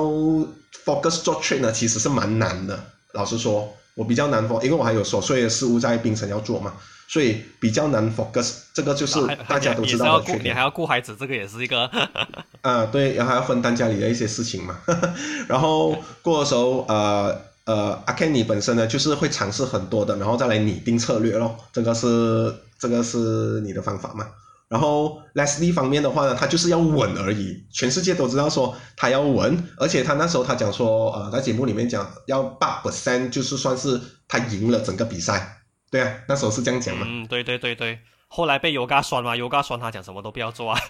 [0.86, 2.82] focus 做 trade 呢，其实是蛮难的。
[3.12, 6.72] 老实说，我比较难 focus，因为我还有琐碎的事物在冰城要做嘛。
[7.08, 10.44] 所以比较难 focus，这个就是大家都知道的缺点。
[10.46, 11.90] 你还要顾孩子，这个也是一个。
[12.62, 14.78] 啊，对，然后还要分担家里的一些事情嘛。
[15.46, 21.54] 然后过的时候，呃呃，阿 Ken 你本身呢，就是会尝试很多的，然后再来拟定策略咯。
[21.70, 24.26] 这个是这个是你的方法嘛？
[24.72, 27.62] 然后 Leslie 方面的话呢，他就是要稳而已。
[27.70, 35.58] 全世界都知道说他要稳，而且他那时候他讲说，呃，在节目里面讲要八 percent，就是算是他赢了整个比赛。
[35.90, 37.06] 对啊，那时候是这样讲嘛。
[37.06, 37.98] 嗯，对对对对。
[38.28, 40.80] 后来被尤嘎酸嘛，尤嘎酸他讲什么都不要做啊。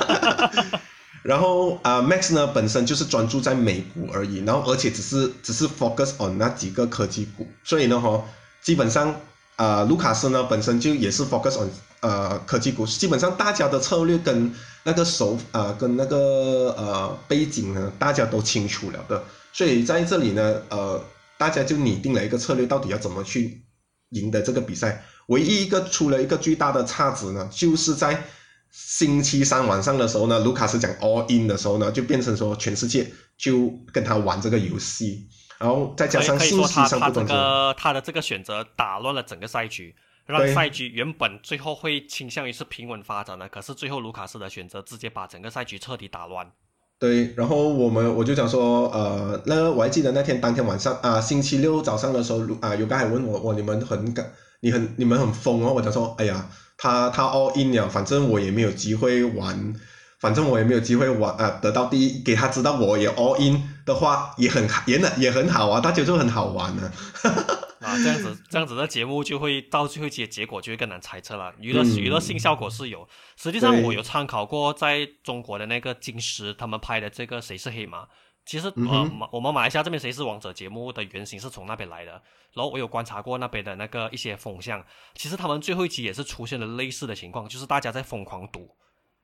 [1.24, 8.22] 然后啊，Max 呢本身就是专注在美股而已，然后而且只是只是 focus on 那几个科技股，所以呢哈，
[8.62, 9.18] 基本上
[9.60, 11.68] 啊，卢卡斯呢本身就也是 focus on
[12.00, 14.50] 呃科技股，基本上大家的策略跟
[14.84, 21.04] 那个手呃跟那个呃背景呢，大家都清楚了的，所以在这里呢，呃，
[21.36, 23.62] 大家就拟定了一个策略，到底要怎么去。
[24.10, 28.24] 赢得这个比赛，唯一一个出了一个巨大的差值呢，就是在
[28.72, 35.28] 星期三晚上的时候呢，卢卡斯讲 all in 的时候呢，就变成说全世界就跟他玩这个游戏，
[35.60, 37.14] 然后再加上信息上不同。
[37.14, 39.94] 他这个他的这个选择打乱了整个赛局，
[40.26, 46.50] 让赛局原本最后会倾向于是平稳发展的，可是最后卢卡斯的选择直接把整个赛局彻底打乱。
[46.98, 59.74] 对，然后我们我就讲说，呃，那我还记得那天当天晚上啊，星期六早上的时候，啊，有个还问我，我你们很感，你很你们很疯哦，我讲说，哎呀，他他 all in 了，反正我也没有机会玩，
[60.20, 66.92] 反正我也没有机会玩啊，得到第一，给他知道我也 all in 的话，也很也很也很好啊，大家就很好玩呢。
[67.80, 71.50] 啊，这样子，这样子的节目就会到最后结结果就会更难猜测了。
[71.58, 78.02] 娱乐娱乐性效果是有，实际上我有参考过在中国的那个金石他们拍的这个《谁是黑马》，
[78.44, 82.12] 其实呃马我们马来西亚这边《谁是王者》节目的原型是从那边来的。
[82.52, 88.68] 然后我有观察过那边的那个一些风向，其实他们最后一集也是出现了类似的情况，就是大家在疯狂赌，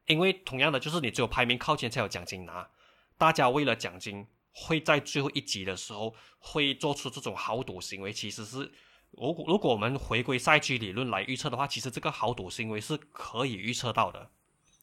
[0.07, 2.69] 因为同样的就是你只有排名靠前才有奖金拿，
[3.16, 4.27] 大家为了奖金。
[4.59, 8.73] 会在最后一集的时候会做出这种豪赌行为，其实是
[9.11, 14.31] 如果如果我们回归赛区理论来预测的话，其实这个豪赌行为是可以预测到的，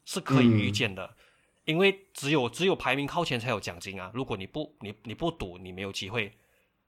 [0.06, 1.18] 是可以预见的，
[1.66, 4.12] 因为只有只有排名靠前才有奖金啊！
[4.14, 6.38] 如果你不你你不赌，你没有机会，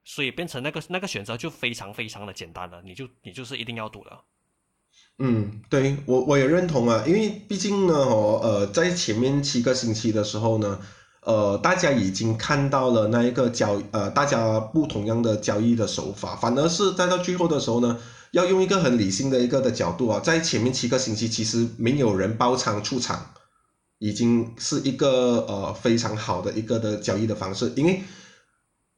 [0.04, 4.24] 所以变成那个那个选择就非常非常的简单了，你就你就是一定要赌的。
[5.20, 10.80] 嗯，对我我也认同啊，因为毕竟呢，哦呃，在前面七个星期的时候呢。
[11.28, 17.98] 呃，大家已经看到了那一个交呃，大家不同样的交易的手法，反而是在到最后的时候呢，
[18.30, 23.32] 要用一个很理性的一个的角度啊，在前面七个星期其实没有人包仓出场，
[23.98, 28.04] 已经是一个呃非常好的一个的交易的方式，因为。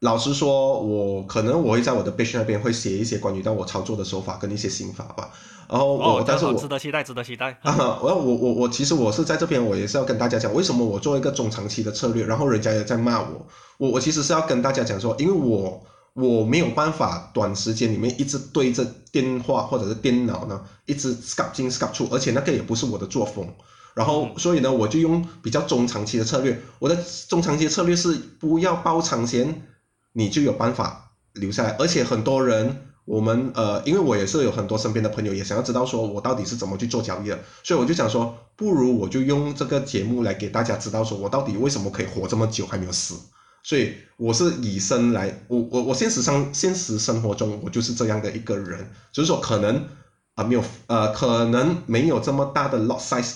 [0.00, 5.30] 老实说，我可能我会在我的 page 那边会写一些关于到我操作的手法跟一些心法吧。
[5.68, 7.58] 然后我，但是我值得期待，值得期待。
[7.66, 13.44] 我我我我其实我是在这边，我也是要跟大家讲，为什么我做一个中长期的策略，然后人家也在骂我。
[13.76, 15.82] 我我其实是要跟大家讲说，因为我
[16.14, 23.52] 我没有办法短时间里面一直对着电话或者是电脑呢，一直 scalp 进 scalp 出，而且那个也不是我的作风。
[23.94, 26.56] 然后所以呢，我就用比较中长期的策略。
[26.78, 26.96] 我的
[27.28, 29.62] 中长期策略是不要包长线。
[30.12, 43.14] 你就有办法留下来，而且很多人，我们呃，因为我也是有很多身边的朋友也想要知道说我到底是怎么去做交易的，所以我就想说，不如我就用这个节目来给大家知道说我到底为什么可以活这么久还没有死。
[43.62, 49.86] 所以我是以身来，我我我现实上现实生活中我就是这样的一个人，就是说可能
[50.34, 53.34] 啊没有呃可能没有这么大的 lot size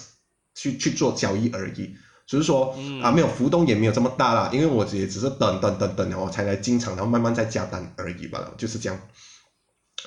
[0.55, 1.95] 去去做交易而已。
[2.27, 8.99] 只是说啊，没有浮动也没有这么大啦，因为我也只是等等等等，然后才来进场，然后慢慢再加单而已吧，就是这样。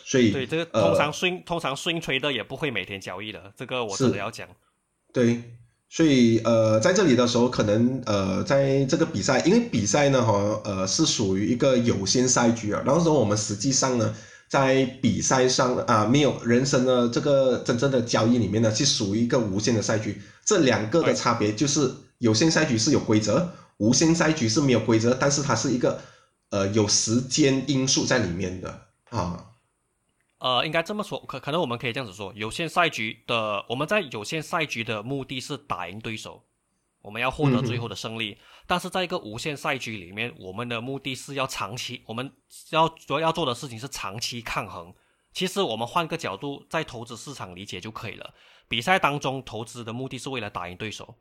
[0.03, 4.47] 所以对这个通常 swing 通常 swing trader 也不会每天交易的，这个我真的要讲。
[5.13, 5.41] 对，
[5.89, 14.13] 所以呃，在这里的时候，可能呃，在这个比赛，因为比赛呢，哈，呃，是属于一个有限赛局啊，然后说我们实际上呢，
[14.49, 21.89] 在比赛上啊，没有人生的这个真正的交易里面呢，是属于一个无限的赛局，这两个的差别就是。
[22.19, 26.01] 有限赛局是有规则，无限赛局是没有规则，但是它是一个
[26.49, 29.51] 呃有时间因素在里面的啊。
[30.37, 36.43] 呃，应该这么说，可可能我们可以这样子说，有限赛局的我们在有限赛局的目的是打赢对手，
[37.01, 38.37] 我们要获得最后的胜利。
[38.67, 42.31] 但是在一个无限赛局里面，我们的目的是要长期，我们
[42.71, 44.93] 要主要要做的事情是长期抗衡。
[45.33, 48.33] 其实我们换个角度，在投资市场理解就可以了。
[48.67, 51.15] 比赛当中投资的目的是为了打赢对手。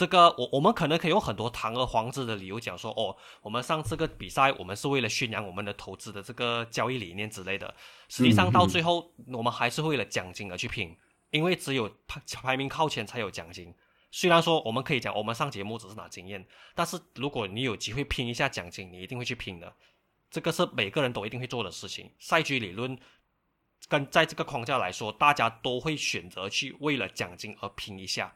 [0.00, 7.74] 这个我我们可能可以用很多堂而皇之的理由讲说，哦，我们上这个比赛，我们是为了宣扬我们的投资的这个交易理念之类的。
[8.08, 10.96] 实际上到最后，我们还是为了奖金而去拼，
[11.32, 13.74] 因为只有排排名靠前才有奖金。
[14.10, 19.70] 虽然说我们可以讲我们上节目只是拿经验，但是如果你有机会拼一下奖金，你一定会去拼的。
[20.30, 22.10] 这个是每个人都一定会做的事情。
[22.18, 22.98] 赛局理论
[23.86, 28.34] 跟在这个框架来说，大家都会选择去为了奖金而拼一下。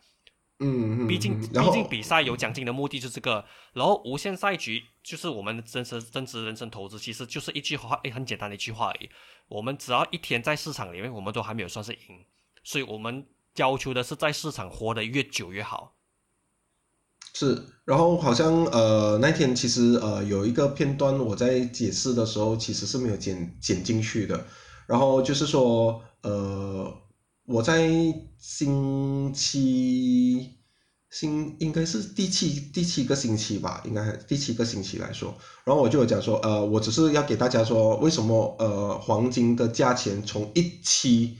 [0.64, 9.10] 嗯，毕竟毕竟比赛有奖金的目的就是这个，然后无限赛局就是我们真实真实人生投资，其实就是一句话，诶，很简单的一句话而已。
[9.48, 12.24] 我们只要一天在市场里面，我们都还没有算是赢，
[12.62, 15.94] 所以我们要求的是在市场活得越久越好。
[17.34, 24.46] 是，然后好像呃那天其实呃有一个片段我在解释的时候其实是没有剪剪进去的，
[24.86, 27.03] 然后就是说呃。
[27.46, 27.88] 我在
[28.38, 30.54] 星期
[31.10, 41.36] 星应该是第七第七个星期吧，应该第七个星期来说，然后我就有讲说，呃，我只是要给大家说，为什么呃黄金的价钱从一七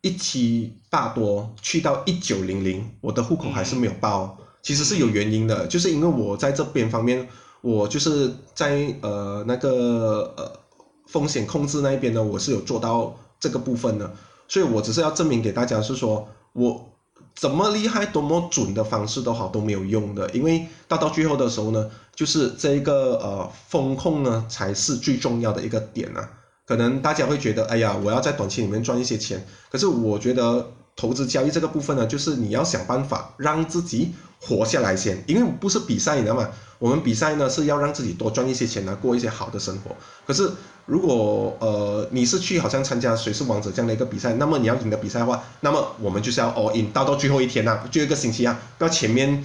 [0.00, 7.28] 一七大多去到一九零零，我的户口还是没有报，其实是有原因的，就是因为我在这边方面，
[7.60, 10.60] 我就是在呃那个呃
[11.06, 14.16] 风险控制那一边呢，我是有做到这个部分的。
[14.54, 16.88] 所以我只是要证明给大家是说，我
[17.34, 26.30] 怎么厉害、多么准的方式都好都没有用的，因为到到最后的时候呢，就是这个呃风控呢才是最重要的一个点啊。
[26.64, 34.14] 可能大家会觉得，哎呀，我要在短期里面赚一些钱，可是我觉得投资交易这个部分呢，就是你要想办法让自己
[34.46, 36.48] 活下来先，因为不是比赛，你知道吗？
[36.78, 39.96] 我们比赛呢是要让自己多赚一些钱来过一些好的生活。
[40.26, 40.50] 可是
[40.84, 49.42] 如果呃你是去好像参加谁是王者这样的一个比赛，那么你要赢得比赛的话，那么我们就是要 all in 到到最后一天呐，就一个星期啊，不要前面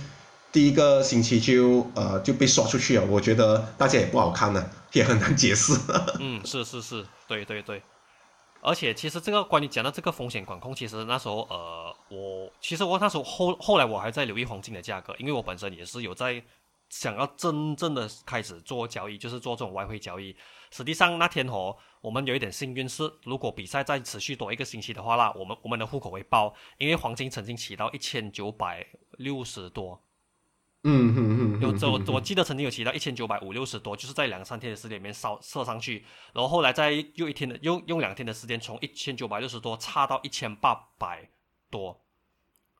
[0.51, 3.05] 第一个星期就呃就被刷出去了。
[3.05, 5.73] 我觉得大家也不好看呢，也很难解释。
[6.19, 7.81] 嗯，是是是，对对对。
[8.61, 16.43] 而且其实这个关于讲到这个风险管控，其实那时候呃我其实我那时候后后来我还在留意黄金的价格，因为我本身也是有在。
[16.89, 20.35] 想要真正的开始做交易，就是做这种外汇交易。
[20.71, 28.83] 实际上那天哦，我们有一点幸运是，如果比赛再持续多一个星期的话啦，我们我们的户口会爆，因为黄金曾经起到一千九百
[29.19, 30.01] 六十多。
[30.83, 31.61] 嗯嗯嗯。
[31.61, 41.29] 有我我记得曾经有提到一千九百五六十多，就是在两三天的时间里面烧射上去，然后后来再又一天的用用两天的时间，从一千九百六十多差到一千八百
[41.69, 42.01] 多。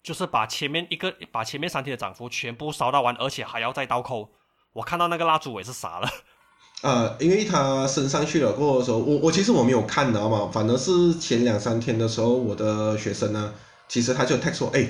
[0.02, 4.32] 就是把前面一个把前面三天的涨幅全部烧到完，而且还要再倒扣。
[4.72, 6.10] 我看到那个蜡烛我也是傻了。
[6.82, 10.50] 呃，因为它升上去了过后的时候，我我其实我没有看，你知道吗？
[10.54, 13.54] 反而是前两三天的时候，我的学生呢，
[13.90, 14.88] 其实他就 text 说，哎，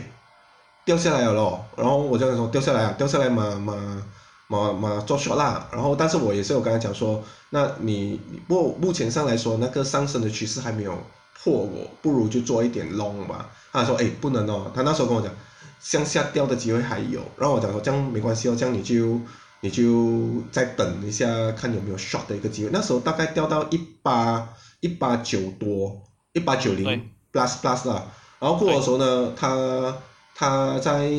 [0.89, 1.63] 掉下来了咯。
[1.77, 4.03] 然后我就跟他说掉下来啊，掉下来嘛嘛
[4.47, 5.69] 嘛嘛做 short 啦。
[5.71, 10.97] 然后但是我也是有跟他讲说，那你不目前上来说那个上升的趋势还没有
[11.43, 13.47] 破，我不如就做一点 long 吧。
[13.71, 15.31] 他说，哎，不能哦，他那时候跟我讲，
[15.79, 17.21] 向下掉的机会还有。
[17.37, 19.19] 然后我讲说这样没关系哦，这样你就。
[19.61, 22.69] 你就再等一下，看有没有 short 的一个机会。
[22.71, 24.47] 那时候大概掉到一八
[24.79, 26.87] 一八九多，一八九零
[27.33, 28.05] plus plus 啦。
[28.39, 29.93] 然后过的时候呢，他
[30.39, 31.11] 他在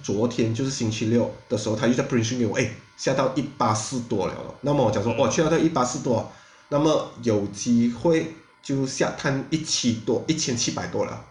[0.00, 4.34] 昨天就是星期六的时候，他又在 print 给我，哎，下到一八四多了。
[4.60, 6.30] 那么我讲说，哦，去到这一八四多，
[6.68, 8.32] 那么有机会
[8.62, 11.24] 就下探一七多，一千七百多了。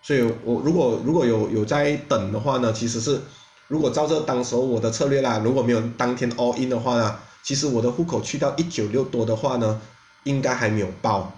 [0.00, 3.20] 所以我如果如果有有在等的话呢，其实是。
[3.66, 9.78] 如果照着当时候我的策略啦，如果没有当天 all in 的话呢，其实我的户口去到一九六多的话呢，
[10.24, 11.30] 应该还没有爆，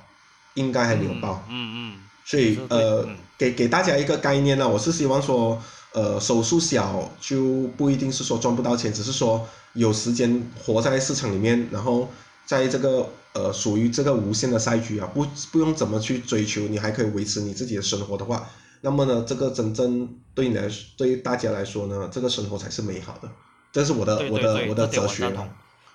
[0.54, 1.44] 应该还没有爆。
[1.48, 2.00] 嗯嗯。
[2.24, 3.04] 所以呃，
[3.40, 5.58] 给给大家一个概念呢，我是希望说，
[5.94, 12.06] 呃，手术小就不一定是说赚不到钱，只是说有时间活在市场里面，然后
[12.44, 18.46] 在这个呃属于这个无限的赛局啊，不不用怎么去追求，你还可以维持你自己的生活的话。
[18.82, 20.68] 那么呢，这个真正对你来，
[20.98, 23.30] 对于大家来说呢，这个生活才是美好的。
[23.72, 25.32] 这是我的我的我的哲学。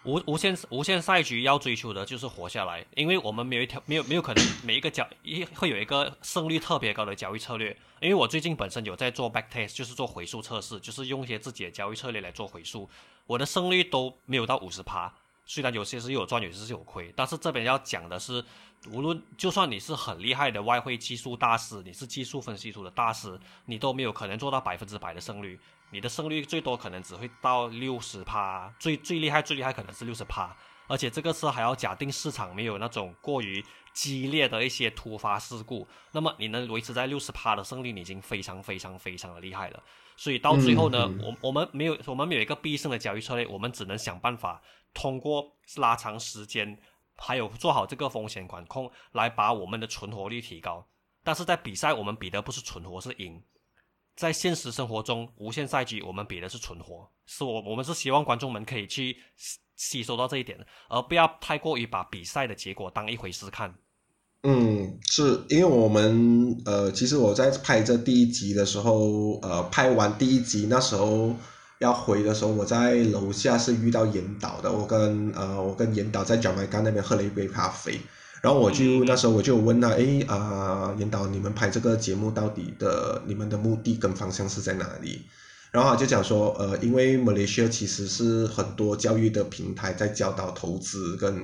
[0.06, 7.76] 无无限无限赛局要追求的就是活下来，因为我们没有一条没有没有可能每一个交一会有一个胜率特别高的交易策略。
[8.00, 12.90] 因为我最近本身有在做 back test，就是做回溯测试，就是用一些自己的交易策略来做回溯，
[13.26, 15.12] 我的胜率都没有到五十趴。
[15.48, 18.44] 虽然有些是有赚，有些是有亏，但是这边要讲的是。
[18.92, 25.60] 无论就算你是很厉害的外汇技术大师，你是技术分析图的大师，你都没有可能做到百分之百的胜率。
[25.96, 30.54] 你的胜率最多可能只会到六十趴，最最厉害最厉害可能是六十趴。
[30.88, 39.82] 而且这个是还要假定市场没有那种过于激烈的一些突发事故，那么你能维持在六十趴的胜率，已经非常非常非常的厉害了。
[40.18, 44.62] 所以到最后呢，我我们没有我们没有一个必胜的交易策略，我们只能想办法
[44.94, 46.78] 通过拉长时间。
[47.18, 50.86] 还有做好这个风险管控，来把我们的存活率提高。
[51.24, 53.42] 但是在比赛，我们比的不是存活，是赢。
[54.16, 59.18] 在现实生活中，无限赛局我们比的是存活，是我我们是希望观众们可以去
[59.76, 60.58] 吸收到这一点，
[60.90, 63.76] 而不要太过于把比赛的结果当一回事看。
[64.44, 71.36] 嗯，是因为我们呃，其实我在拍这第一集的时候，呃，拍完第一集那时候。
[71.80, 74.72] 要回的时候，我在楼下是遇到严导的。
[74.72, 78.00] 我跟呃，我跟严导在角麦干那边喝了一杯咖啡，
[78.42, 85.22] 然后我就那时候我就问他，哎啊，严导，你们拍这个节目到底的你们的目的跟方向是在哪里？
[85.72, 91.36] 然后他就讲说，呃，因为马来西亚其实是很多教育的平台在教导投资跟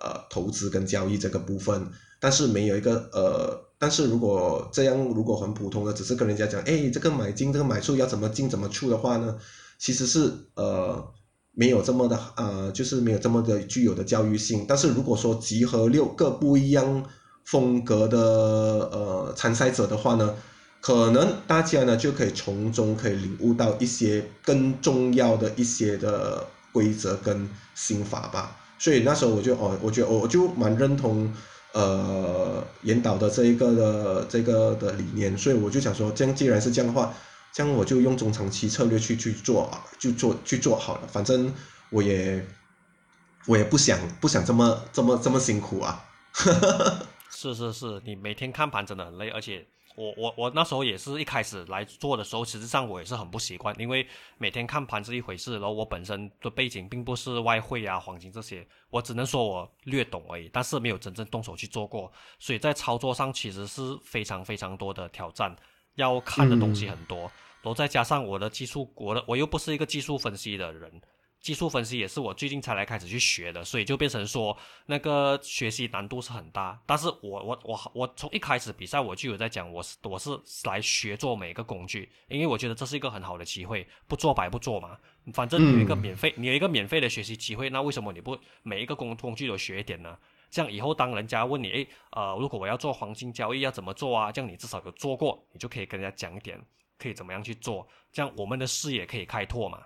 [0.00, 9.36] 呃投资跟交易这个部分，但是没有一个呃，但是如果这样如果很普通的只是跟人家讲，哎，这个买进这个买出要怎么进怎么出的话呢？
[9.78, 11.12] 其实是呃
[11.58, 14.66] 没有这么的呃，就是没有这么的具有的教育性。
[14.68, 17.02] 但是如果说集合六个不一样
[17.44, 20.34] 风格的呃参赛者的话呢，
[20.82, 28.54] 可能大家呢就可以从中可以领悟到一些更重要的一些的规则跟心法吧。
[28.78, 31.32] 所以那时候我就哦，我觉得我就蛮认同
[31.72, 35.38] 呃引导的这一个的这个的理念。
[35.38, 37.14] 所以我就想说，这样既然是这样的话。
[37.56, 41.06] 这样我就用中长期策略去去做啊，就做去做好了。
[41.06, 41.50] 反正
[41.88, 42.46] 我也
[43.46, 46.04] 我也不想不想这么这么这么辛苦啊。
[47.32, 65.56] 是是是，你每天看盘真的很累，而且我我我那时候也是一开始来做的时候，实际上我也是很不习惯，因为每天看盘是一回事，然后我本身的背景并不是外汇啊、黄金这些，我只能说我略懂而已，但是没有真正动手去做过，所以在操作上其实是非常非常多的挑战，
[65.94, 67.32] 要看的东西很多。
[67.66, 71.02] 然后再加上我的技术，我的我又不是一个技术分析的人，
[71.40, 74.56] 技术分析也是我最近才来开始去学的，所以就变成说
[74.86, 76.80] 那个学习难度是很大。
[76.86, 80.30] 但是我我我我从一开始比赛我就有在讲，我是我是
[80.62, 84.96] 来学做每一个工具，因为我觉得这是一个很好的机会，不做白不做嘛。
[85.32, 90.16] 反正有一个免费，你有一个免费的学习机会，那为什么你不每一个工工具都学一点呢？
[90.52, 94.30] 这样以后当人家问你，诶，呃，如果我要做黄金交易要怎么做啊？
[94.30, 96.56] 这样你至少有做过，你就可以跟人家讲一点。
[96.98, 97.86] 可以怎么样去做？
[98.12, 99.78] 这样我们的视野可以开拓嘛？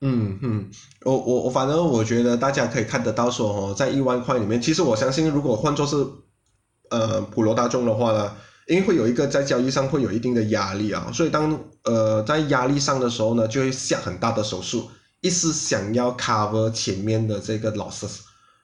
[0.00, 0.70] 嗯嗯，
[1.04, 5.96] 我我我反正我觉得大家可以看得到说哦，在一万块里面，其实我相信如果换作是
[6.90, 14.90] 呃普罗大众的话呢，因为会有一个在交易上会有一定的压力啊，所以当呃在压力上的时候呢，就会下很大的手术，
[15.22, 18.18] 一是想要 cover 前面的这个 losses，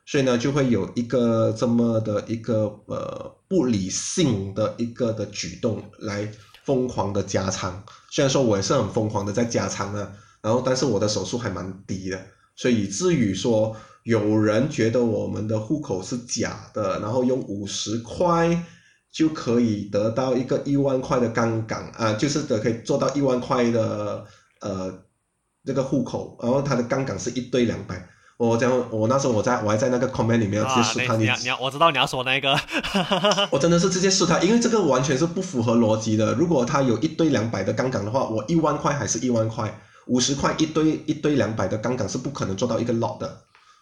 [0.05, 6.31] 所以呢就会有一个这么的一个呃不理性的一个的举动来
[6.65, 7.83] 疯狂的加仓。
[8.11, 12.21] 虽然说我也是很疯狂的在加仓啊，然后但是我的手术还蛮低的，
[12.57, 18.63] 所以以至于说有人觉得我们的户口是假的，然后用五十块。
[19.13, 24.25] 就可以得到一个一万块的杠杆啊，就是的可以做到一万块的
[24.63, 24.91] 呃
[25.67, 28.09] 这个户口，然后它的杠杆是一对两百。
[28.49, 32.59] 我讲我那时候我在我还在那个 comment 里面直接试探，你你我知道你要说那个，
[33.51, 36.35] 我真的是直接试探，因为这个完全是不符合逻辑的。
[36.35, 43.39] 如果他有一对两百的杠杆的话，我一万块还是一万块，五十块一堆一堆两百的杠杆是不可能做到一个 lot 的。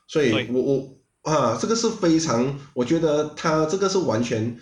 [0.08, 4.56] 所以我我啊，这个是非常，我觉得他这个是完全。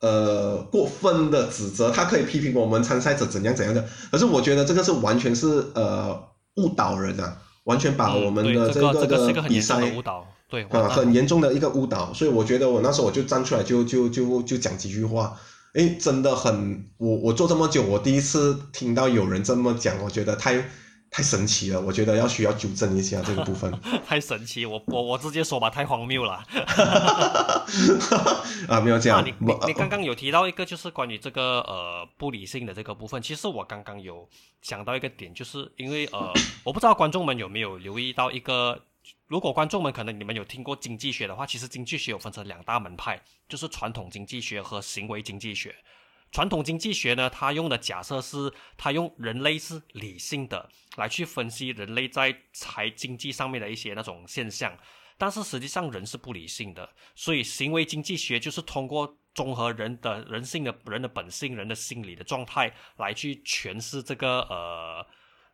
[0.00, 6.16] 呃，过分的指责，他可以批评我们参赛者怎样怎样的，可是我觉得这个是完全是呃
[6.54, 7.36] 误导人啊，
[7.68, 15.36] 完全把我们的这个的比赛误导，对啊，很严重的一个误导，所以我觉得我那时候我就站出来就就就就讲几句话，
[15.74, 20.64] 诶，真的很，我我做这么久，我第一次听到有人这么讲，我觉得太。
[21.10, 23.72] 太神奇了，我觉得要需要纠正一下这个部分。
[24.06, 26.44] 太神奇，我我我直接说吧，太荒谬了。
[28.68, 29.24] 啊，没有这样。
[29.24, 33.20] 你你你刚刚有提到一个，就是关于这个呃不理性的这个部分。
[33.22, 34.28] 其实我刚刚有
[34.60, 36.32] 想到一个点，就是因为呃，
[36.62, 38.78] 我不知道观众们有没有留意到一个，
[39.26, 45.74] 如果观众们可能你们有听过经济学的话，其实经济学有分成两大门派，就是传统经济学和行为经济学。
[46.30, 54.76] 传统经济学呢，它用的假设是，它用人类是理性的来去分析人类在财经济上面的一些那种现象，
[55.16, 65.06] 但是实际上人是不理性的，所以行为经济学就是通过综合人的人性的人的本性、人的心理的状态来去诠释这个呃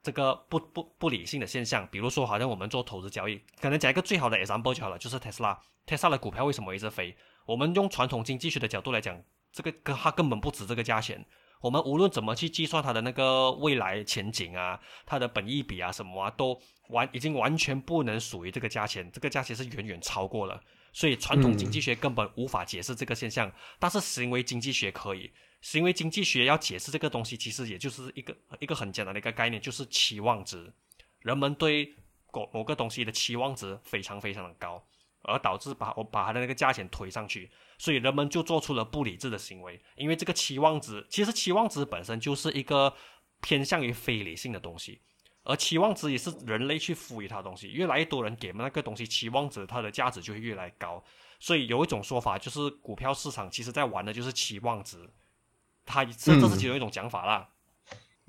[0.03, 1.87] 这个不不不理性的现象。
[1.91, 7.17] 比如说，好像我们做投资交易，可能讲一个最好的 example 就好了，就是特斯拉，特斯拉的股票为什么一直飞？
[7.47, 9.23] 我们用传统经济学的角度来讲。
[9.55, 11.25] 这个跟它根本不值这个价钱。
[11.61, 19.11] 我们无论怎么去计算它的那个未来前景啊，它的本益比啊什么啊，都完已经完全不能属于这个价钱。
[19.11, 20.61] 这个价钱是远远超过了，
[20.93, 23.51] 所以传统经济学根本无法解释这个现象。
[23.79, 25.33] 但是行为经济学可以，
[25.63, 30.71] 行为经济学要解释这个东西，其实也就是一个一个很简单的一个概念，就是期望值。
[31.21, 31.95] 人们对
[32.31, 34.85] 某某个东西的期望值非常非常的高，
[35.23, 37.51] 而导致把我把它的那个价钱推上去。
[37.77, 42.95] 所以人们就做出了不理智的行为，因为这个期望值，其实期望值本身就是一个
[43.41, 45.01] 偏向于非理性的东西，
[45.43, 47.71] 而期望值也是人类去赋予它的东西。
[47.73, 51.03] 越来越多人给那个东西期望值，它的价值就会越来越高。
[51.41, 54.97] 所以有一种说法就是，股票市场其实在玩的就是期望值，
[55.85, 57.49] 它这这是其中一种讲法啦。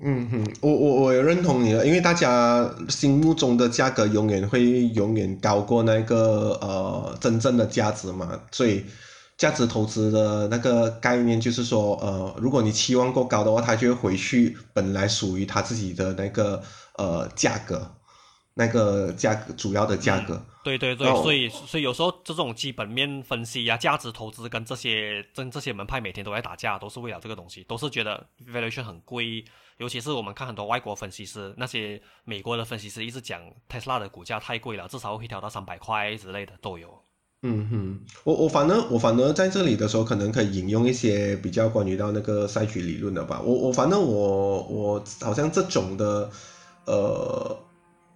[0.00, 8.84] 嗯哼，我我我也认同你了，因为大家心目中的价格永远会永远高过那个呃真正的价值嘛，所以。
[9.36, 16.62] 价值投资的那个概念就是说，呃，如果你期望过高的话，它就会回去本来属于它自己的那个
[16.94, 17.94] 呃价格，
[18.54, 20.42] 那个价格主要的价格。
[20.64, 29.44] 对对对，所以所以有时候这种基本面分析呀，价值投资跟这些跟这些门派每天都在打架，都是为了这个东西，都是觉得 valuation 很贵。
[29.76, 36.98] 尤其是我们看很多外国分析师，那些美国的分析师一直讲特斯拉的股价太贵了，至少会调到三百块之类的都有。
[37.48, 43.40] 嗯哼，我我反正我反而在这里的时候，可能可以引用一些比较关于到那个赛局理论的吧。
[43.44, 46.28] 我我反正我我好像这种的，
[46.86, 47.56] 呃，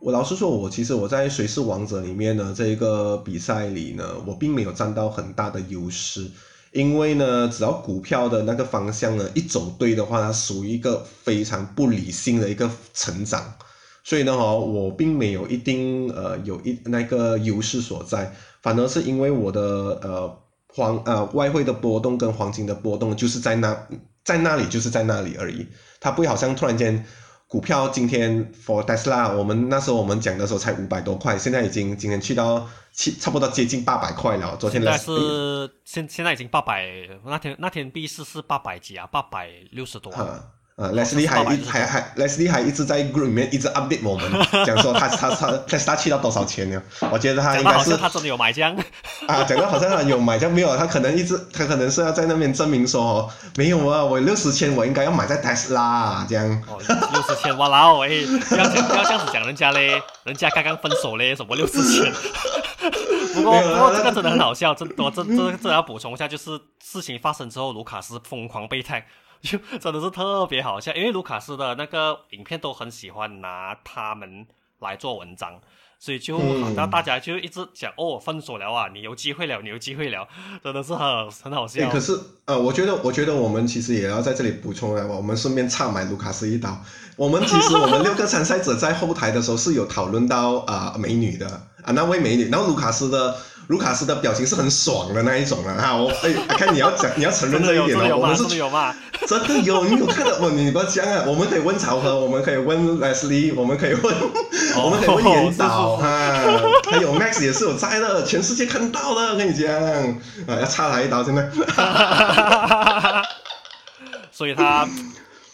[0.00, 6.28] 我老实说，我其实我在谁是王者里面呢，这一个比赛里呢，我并没有占到很大的优势，
[6.72, 13.54] 因为呢，只要股票的那个方向呢一走对的话，它属于一个非常不理性的一个成长，
[14.02, 18.32] 所以呢，哈，我并没有一定呃有一那个优势所在。
[18.62, 19.60] 反而是因为我的
[20.02, 20.38] 呃
[20.68, 23.86] 黄呃外汇的波动跟黄金的波动就是在那
[24.22, 25.66] 在那里就是在那里而已，
[25.98, 27.02] 它不会好像突然间
[27.46, 34.54] 股票今天 for Tesla 我们那时候我们讲的时候才五百多块，现在已经今天去到七差不多接近八百块了。
[34.58, 36.86] 昨天现在是现现在已经八百，
[37.24, 40.12] 那天那天币市是八百几啊，八百六十多。
[40.12, 40.44] 啊
[40.80, 44.32] 呃，Leslie 还一还还 Leslie 还一直在 group 里面一直 update 我们，
[44.64, 46.82] 讲说他他他 Tesla 去到多少钱了？
[47.12, 48.74] 我觉得他应该是他真的有买这样
[49.28, 56.46] 啊，讲到好像他有买这样没有，他可能一直他可能是要在那边证明说没有啊，我六十千我应该要买在 Tesla 这样。
[56.66, 56.78] 哦，
[57.12, 58.08] 六十千哇啦哦，哎，
[58.48, 62.10] 不要不要这样子讲人家嘞，人家刚刚分手嘞，什么六十千？
[63.36, 69.02] 不过不过这个真的很好笑，这我这这这要补充一下，就是事情发生之后，卢卡斯疯狂被 tag。
[69.42, 74.46] 就真的是特别好笑，因为卢卡斯的那个影片都很喜欢拿他们
[74.80, 75.58] 来做文章，
[75.98, 76.38] 所以就
[76.76, 80.28] 那大家就一直讲哦，分手了啊，你有机会了，你有机会了，
[80.62, 81.88] 真的是很很好笑。
[81.88, 86.78] 可是呃，我觉得我觉得我们其实也要在这里补充啊，我们顺便插买卢卡斯一刀。
[87.16, 91.46] 我们其实我们六个参赛者在后台的时候是有讨论到啊美女的
[91.82, 93.36] 啊那位美女，然后卢卡斯的。
[93.70, 95.94] 卢卡斯的表情是很爽的那一种啊！
[95.94, 98.18] 我 哎，看你要讲，你要承认这一点哦。
[98.18, 98.92] 我们是有嘛？
[99.28, 100.32] 真的有，你有看到？
[100.42, 101.22] 哦，你不要讲啊！
[101.24, 104.12] 我们可以问曹和，我们可以问 Leslie，我们可以问，
[104.82, 106.08] 我们可以问严导哈，
[106.90, 111.48] 还有 Max 也是有在的，全世界看到了，跟你讲啊，要插他一刀，真的。
[114.32, 114.88] 所以他。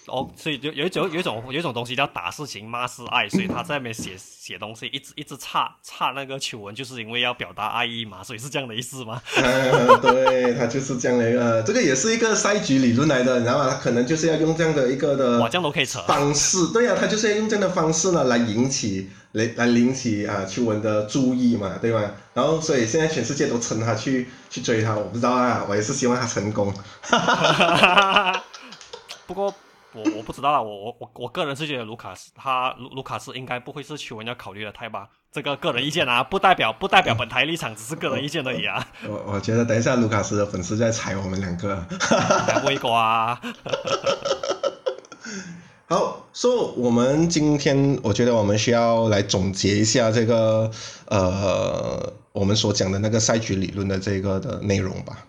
[0.07, 9.21] 哦，所以就有一种有一种有一种东西叫打是情骂是爱，所以他在那边写写东西，一直一直差差那个求文，就是因为要表达爱意嘛，所以是这样的意思吗？
[10.01, 13.67] 对，他就是这样的一个，这个也是一个赛局理论来的，然后？
[13.69, 22.13] 他可能就是要用这样的一个的，哇，这样都可以扯方式，对呀，他就是要用这样的方式呢来引起来来引起啊求文的注意嘛，对吧？
[22.33, 26.73] 然后所以现在全世界都称他去去追他，我不知道啊，我也是希望他成功。
[29.27, 29.53] 不过。
[29.97, 38.87] 我我不知道啊，我我我我个人是觉得卢卡斯他卢卢卡斯应该不会是求文要考虑的太吧，这个个人意见啊，不代表不代表本台立场，只是个人意见而已啊。
[39.09, 41.83] 我我觉得等一下卢卡斯的粉丝在踩我们两个，
[42.67, 43.41] 微瓜。
[45.89, 50.71] 好，说我们今天我觉得我们需要来总结一下这个
[51.07, 55.25] 呃我们所讲的那个赛局理论的这个的内容吧。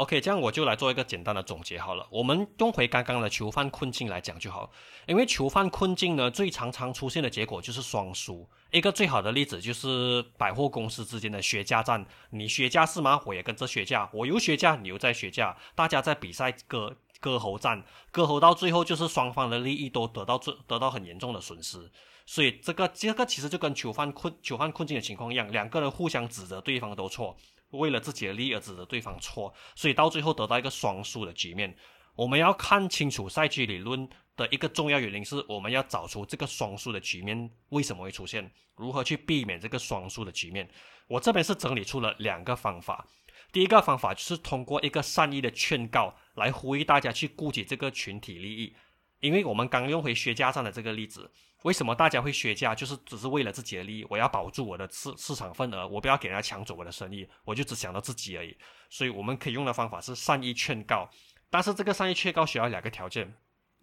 [0.00, 2.06] OK，这样我就来做一个简单的总结好了。
[2.10, 4.70] 我们用回刚刚的囚犯困境来讲就好，
[5.06, 8.48] 因为囚犯困境呢，最常常出现的结果就是双输。
[8.70, 13.20] 一个最好的例子就是百货公司之间的削价战，你削价是吗？
[13.26, 21.90] 我也跟着削价，我又削价，你又在削价，大家在比赛割割喉战，割喉到最后就是双方的利益都得到最得到很严重的损失。
[22.24, 27.36] 所以这个这个其实就跟囚犯困囚犯困境的情况一样，两个人互相指责对方都错。
[27.70, 31.76] 为了自己的利益而指责对方错，所以到最后得到一个双输的局面。
[32.16, 40.68] 我们要看清楚赛局理论的一个重要原因是，我们要找出这个双输的局面为什么会出现，如何去避免这个双输的局面。
[41.06, 43.06] 我这边是整理出了两个方法。
[43.52, 48.74] 第一个方法就是通过一个善意的劝告来呼吁大家去顾及这个群体利益，
[49.20, 51.30] 因为我们刚用回薛家上的这个例子。
[51.62, 52.74] 为什么大家会削价？
[52.74, 58.56] 就是只是为了自己的利益，我要保住我的市市场份额，我不要给人家抢走我的生意，我就只想到自己而已。
[58.88, 61.10] 所以我们可以用的方法是善意劝告，
[61.50, 63.34] 但是这个善意劝告需要两个条件。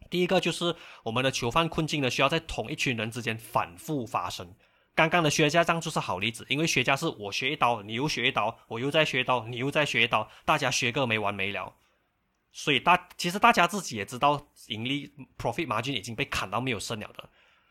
[0.10, 4.56] 第一个就是我们的囚犯困境呢，需要在同一群人之间反复发生。
[4.96, 11.76] 刚刚的削价仗就是好例子，因为削价是我削一刀，你又削一刀，我又再削一刀，你又再削一刀，大家削个没完没了。
[12.52, 17.30] 所以大其实大家自己也知道，盈利 profit margin 已经被砍到没有剩了的。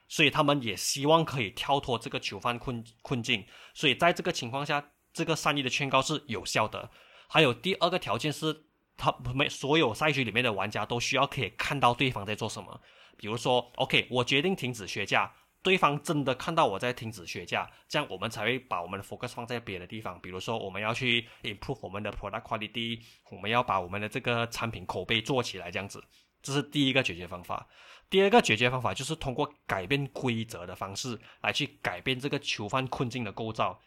[0.09, 3.45] 所以他们也希望可以跳脱这个囚犯困困境，
[3.75, 6.91] 所以在这个情况下，这个善意的劝告是有效的。
[7.29, 8.65] 还有第二个条件是，
[8.97, 12.81] 他们所有赛区里面的玩家都需要可以看到对方在做什么。
[13.17, 20.21] 比如说，OK，我决定停止学价，对方真的看到我在停止学价，这样我们才会把我们的 focus 放在别的地方。
[20.21, 23.01] 比如说，我们要去 improve 我们的 product quality，
[23.31, 26.05] 我们要把我们的这个产品口碑做起来，这样子，
[26.47, 27.67] 这是第一个解决方法。
[28.09, 33.81] 第二个解决方法就是通过改变规则的方式来去改变这个囚犯困境的构造。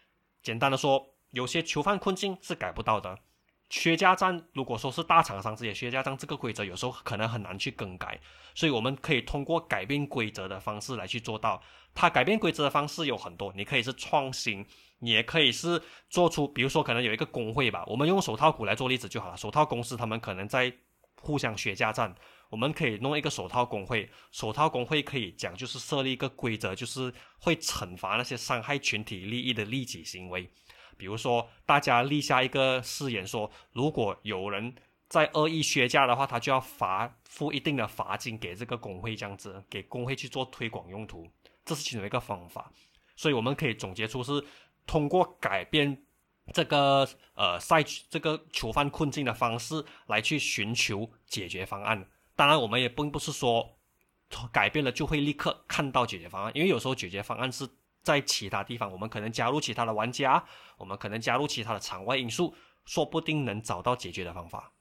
[0.44, 3.18] 简单的说，有些囚犯困境是改不到的。
[3.70, 8.20] 削价战，如果说是大厂商这些削价战，这个规则有时候可能很难去更改，
[8.54, 11.62] 所以我们可以通过改变规则的方式来去做到。
[11.94, 14.66] 它改变规则的方式有很多，你可以是创新，
[15.00, 19.38] 也可以是做出，比如说可能有一个工会吧，我们用手套股来做例子就好了。
[19.38, 20.74] 手套公司他们可能在
[21.22, 22.14] 互相削价战。
[22.50, 30.50] 我们可以弄一个手套工会，手套工会可以讲就是设立一个规则，就是会惩罚那些伤害群体利益的利己行为。
[30.98, 34.76] 比如说，大家立下一个誓言，说如果有人
[35.08, 41.30] 在恶意削价的话，他就要罚付一定的罚金给这个工会，这样子给工会去做推广用途，
[41.64, 42.72] 这是其中一个方法。
[43.16, 44.44] 所以我们可以总结出是
[44.86, 46.04] 通过改变
[46.54, 52.06] 这个呃赛这个囚犯困境的方式来去寻求解决方案。
[52.40, 53.78] 当然，我们也并不是说
[54.50, 57.68] 改变了就会立刻看到解决方案，因为有时候解决方案是
[58.02, 60.42] 在其他地方，我们可能加入其他的玩家，
[60.78, 64.72] 我们可能加入其他的场外因素，说不定能找到解决的方法。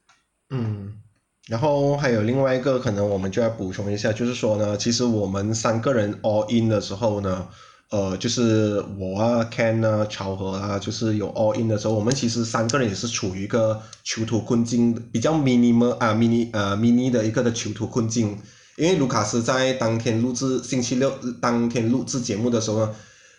[0.51, 1.03] 嗯，
[1.49, 7.49] 然后还有另外一个可能，我们就要补充一下，就是说呢，其实我们三个人 all in 的时候呢。
[7.91, 18.39] 呃，就是我啊，Ken 啊，巧合啊，就是有 all in 的时候，我们其实三个人也是处于一个囚徒困境，比较 mini 啊，mini 呃 mini 的一个的囚徒困境。
[18.77, 21.11] 因为卢卡斯在当天录制星期六
[21.41, 22.95] 当天录制节目的时候呢，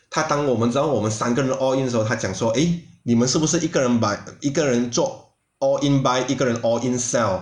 [0.10, 7.40] 他当我们知道我们三个人 all in 的时候，他讲说，诶，你们是不是一个人 by 一个人做 all in by 一个人 all in sell，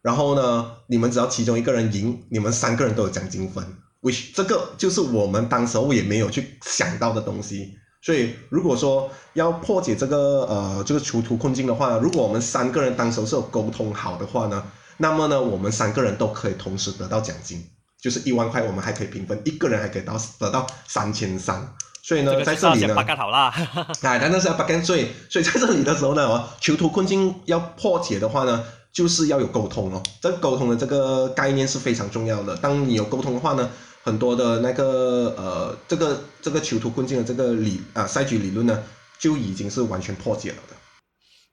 [0.00, 3.62] 然后呢，你们只要其中一个人赢，你们三个人都有奖金分。
[4.02, 14.62] Which 这个就是我们当时候也没有去想到的东西，所以如果说要破解这个呃这个囚徒困境的话，如果我们三个人当时是有沟通好的话呢，
[14.96, 17.62] 那么呢我们三个人都可以同时得到奖金，
[18.00, 22.94] 就是一万块，我们还可以平分，一个人还可以到得到三千三，所以呢在这里呢，
[24.00, 33.70] 哎，但是是要八干，所以所以在这里的时候呢，囚徒困境要破解的话呢，就是要有沟通哦，这个沟通的这个概念是非常重要的，当你有沟通的话呢。
[34.02, 38.82] 很多的那个呃，这个这个囚徒困境的这个理啊赛局理论呢，
[39.18, 40.76] 就已经是完全破解了的。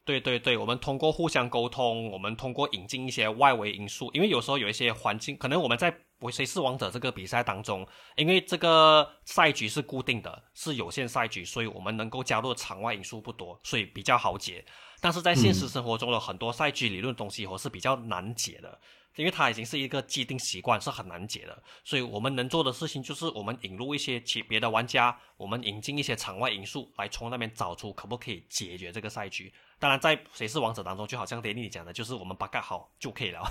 [0.05, 5.91] 对对对，我们通过互相沟通，我们通过引进一些外围因素，因为有时候有一些环境，可能我们在
[6.31, 7.85] 《谁是王者》这个比赛当中，
[8.15, 14.63] 因为这个赛局是固定的，是有限赛局，所以我们能够加入场外因素不多，所以比较好解。
[15.01, 18.79] 但是在现实生活中的很多赛局理论东西，我是比较难解的。
[19.17, 29.51] 因为它已经是一个既定习惯，是很难解的，所以我们能做的事情就是我们引入一些其别的玩家，我们引进一些场外因素来从那边找出可不可以解决这个赛局。
[29.79, 33.41] 当然，在谁是王者当中，就好像 Danny 讲的，就是我们把盖好就可以了。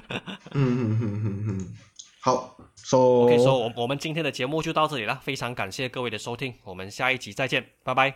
[0.00, 0.20] 嗯
[0.52, 1.76] 嗯嗯嗯嗯，
[2.20, 8.14] 好，So，OK，说我我们今天的节目就到这里了，非常感谢各位的收听，我们下一集再见，拜拜，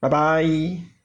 [0.00, 0.97] 拜拜。